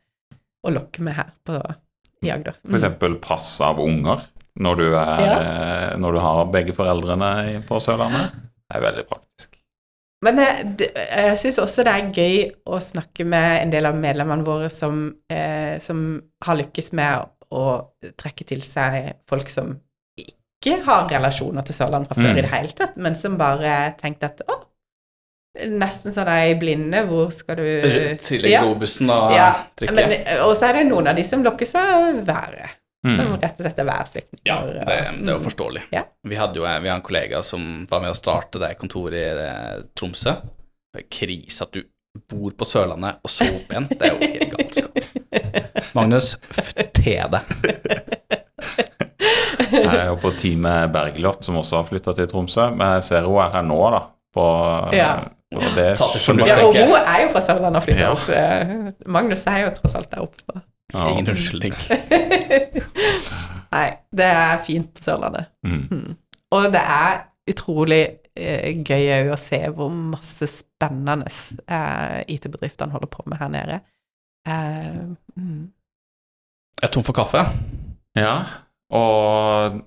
[0.65, 1.59] å lokke med her på,
[2.25, 2.55] i Agder.
[2.63, 4.23] For eksempel pass av unger
[4.55, 5.36] når du, er, Ja.
[5.43, 8.31] eh, når du har begge foreldrene på Sørlandet.
[8.65, 9.55] Det er veldig praktisk.
[10.26, 13.95] Men jeg, det- jeg syns også det er gøy å snakke med en del av
[13.99, 14.99] medlemmene våre som,
[15.30, 17.65] eh, som har lykkes med å
[18.17, 19.76] trekke til seg folk som
[20.17, 22.38] ikke har relasjoner til Sørlandet fra før Mm.
[22.38, 24.55] i det hele tatt, men som bare tenkte at å,
[25.71, 27.67] nesten sånn ei blinde, hvor skal du
[28.19, 29.95] Trille globusen og Ja, trykke.
[29.95, 30.11] Men,
[30.43, 32.73] og så er det noen av de som lokkes av været,
[33.06, 33.39] som Mm.
[33.41, 34.45] rett og slett er værflyktninger.
[34.49, 35.43] Ja, det, det er jo Mm.
[35.45, 35.82] forståelig.
[35.93, 36.03] Ja.
[36.24, 39.26] Vi hadde jo vi har en kollega som var med å starte det kontoret i
[39.45, 40.36] eh, Tromsø.
[41.12, 41.84] Krise at du
[42.30, 43.88] bor på Sørlandet og så opp igjen.
[43.91, 44.91] Det er jo helt galskap.
[45.95, 46.36] Magnus,
[46.93, 47.41] til deg.
[49.76, 53.03] Jeg er jo på team med Bergljot, som også har flytta til Tromsø, men jeg
[53.10, 54.01] ser hun er her nå, da.
[54.36, 54.45] På,
[54.95, 55.10] Ja.
[55.56, 56.06] og det Ja,
[56.64, 58.12] og hun er jo fra Sørlandet og flytta Ja.
[58.12, 58.30] opp.
[58.30, 60.62] eh, Magnus er jo tross alt der oppe.
[60.93, 61.09] Ja.
[61.09, 61.73] Ingen unnskyldning.
[63.75, 65.49] Nei, det er fint på Sørlandet.
[65.65, 66.13] Mm.
[66.55, 68.03] Og det er utrolig
[68.38, 71.27] eh, gøy òg å se hvor masse spennende
[71.65, 73.81] eh, IT-bedriftene holder på med her nede.
[74.47, 75.01] Eh,
[75.36, 75.65] mm.
[76.79, 77.43] Jeg er tom for kaffe.
[78.15, 78.36] Ja,
[78.95, 79.81] og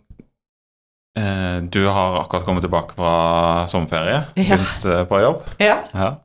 [1.16, 5.04] eh, du har akkurat kommet tilbake fra sommerferie, begynt ja.
[5.08, 5.44] på jobb.
[5.62, 6.16] Ja, Ja.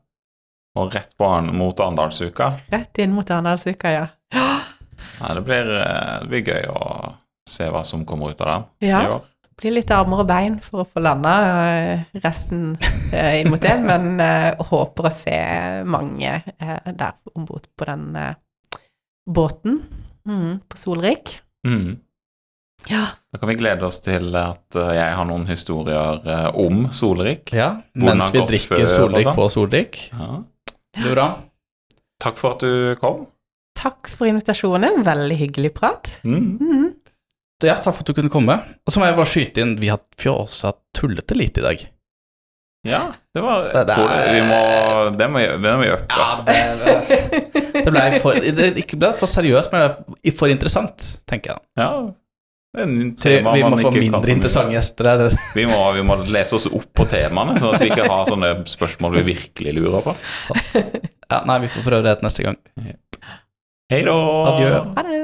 [0.80, 2.54] Og rett på han mot Arendalsuka.
[2.74, 4.08] rett inn mot Arendalsuka, ja.
[4.34, 4.54] ja.
[5.20, 7.14] Ja, det, blir, eh, det blir gøy å
[7.50, 9.10] se hva som kommer ut av den i år.
[9.18, 9.26] år.
[9.60, 11.34] blir litt armer og bein for å få landa
[11.68, 12.72] eh, resten
[13.14, 15.38] eh, inn mot det, men uh, håper å se
[15.86, 18.80] mange uh, der om bord på den uh,
[19.30, 19.84] båten
[20.28, 21.38] mm, på Solrik.
[21.68, 22.00] Mm.
[22.90, 23.06] Ja.
[23.32, 26.26] Da kan vi glede oss til at jeg har noen historier
[26.60, 27.54] om Solrik.
[27.56, 29.38] Ja, mens vi drikker Solrik sånn?
[29.38, 30.00] på Solrik.
[30.12, 30.42] Ja.
[30.96, 31.14] Det da?
[31.16, 31.28] bra.
[32.24, 33.26] Takk for at du kom.
[33.80, 35.02] Takk for invitasjonen.
[35.04, 36.12] Veldig hyggelig prat.
[36.24, 36.58] Mm.
[36.62, 36.92] Mm.
[37.62, 38.56] Så ja, takk for at du kunne komme.
[38.86, 41.84] Og så må jeg bare skyte inn, vi har fjåsa tullete lite i dag.
[42.86, 45.40] Ja, det var Det- Jeg det tror det, vi må Det må,
[45.80, 46.18] vi- øke.
[46.18, 51.54] Ja, det, det, det ble for, det ikke ble for seriøst, men for interessant, tenker
[51.54, 51.62] jeg.
[51.80, 51.90] Ja,
[52.74, 55.06] Så vi, må få mindre interessante gjester.
[55.12, 58.26] Er Vi må, vi må lese oss opp på temaene, sånn at vi ikke har
[58.26, 60.16] sånne spørsmål vi virkelig lurer på.
[60.48, 60.80] sant?
[61.34, 62.58] Ja, nei, vi får prøve det neste gang.
[63.90, 64.18] Hei da!
[64.52, 64.74] Adjø.
[64.94, 65.22] Ha det.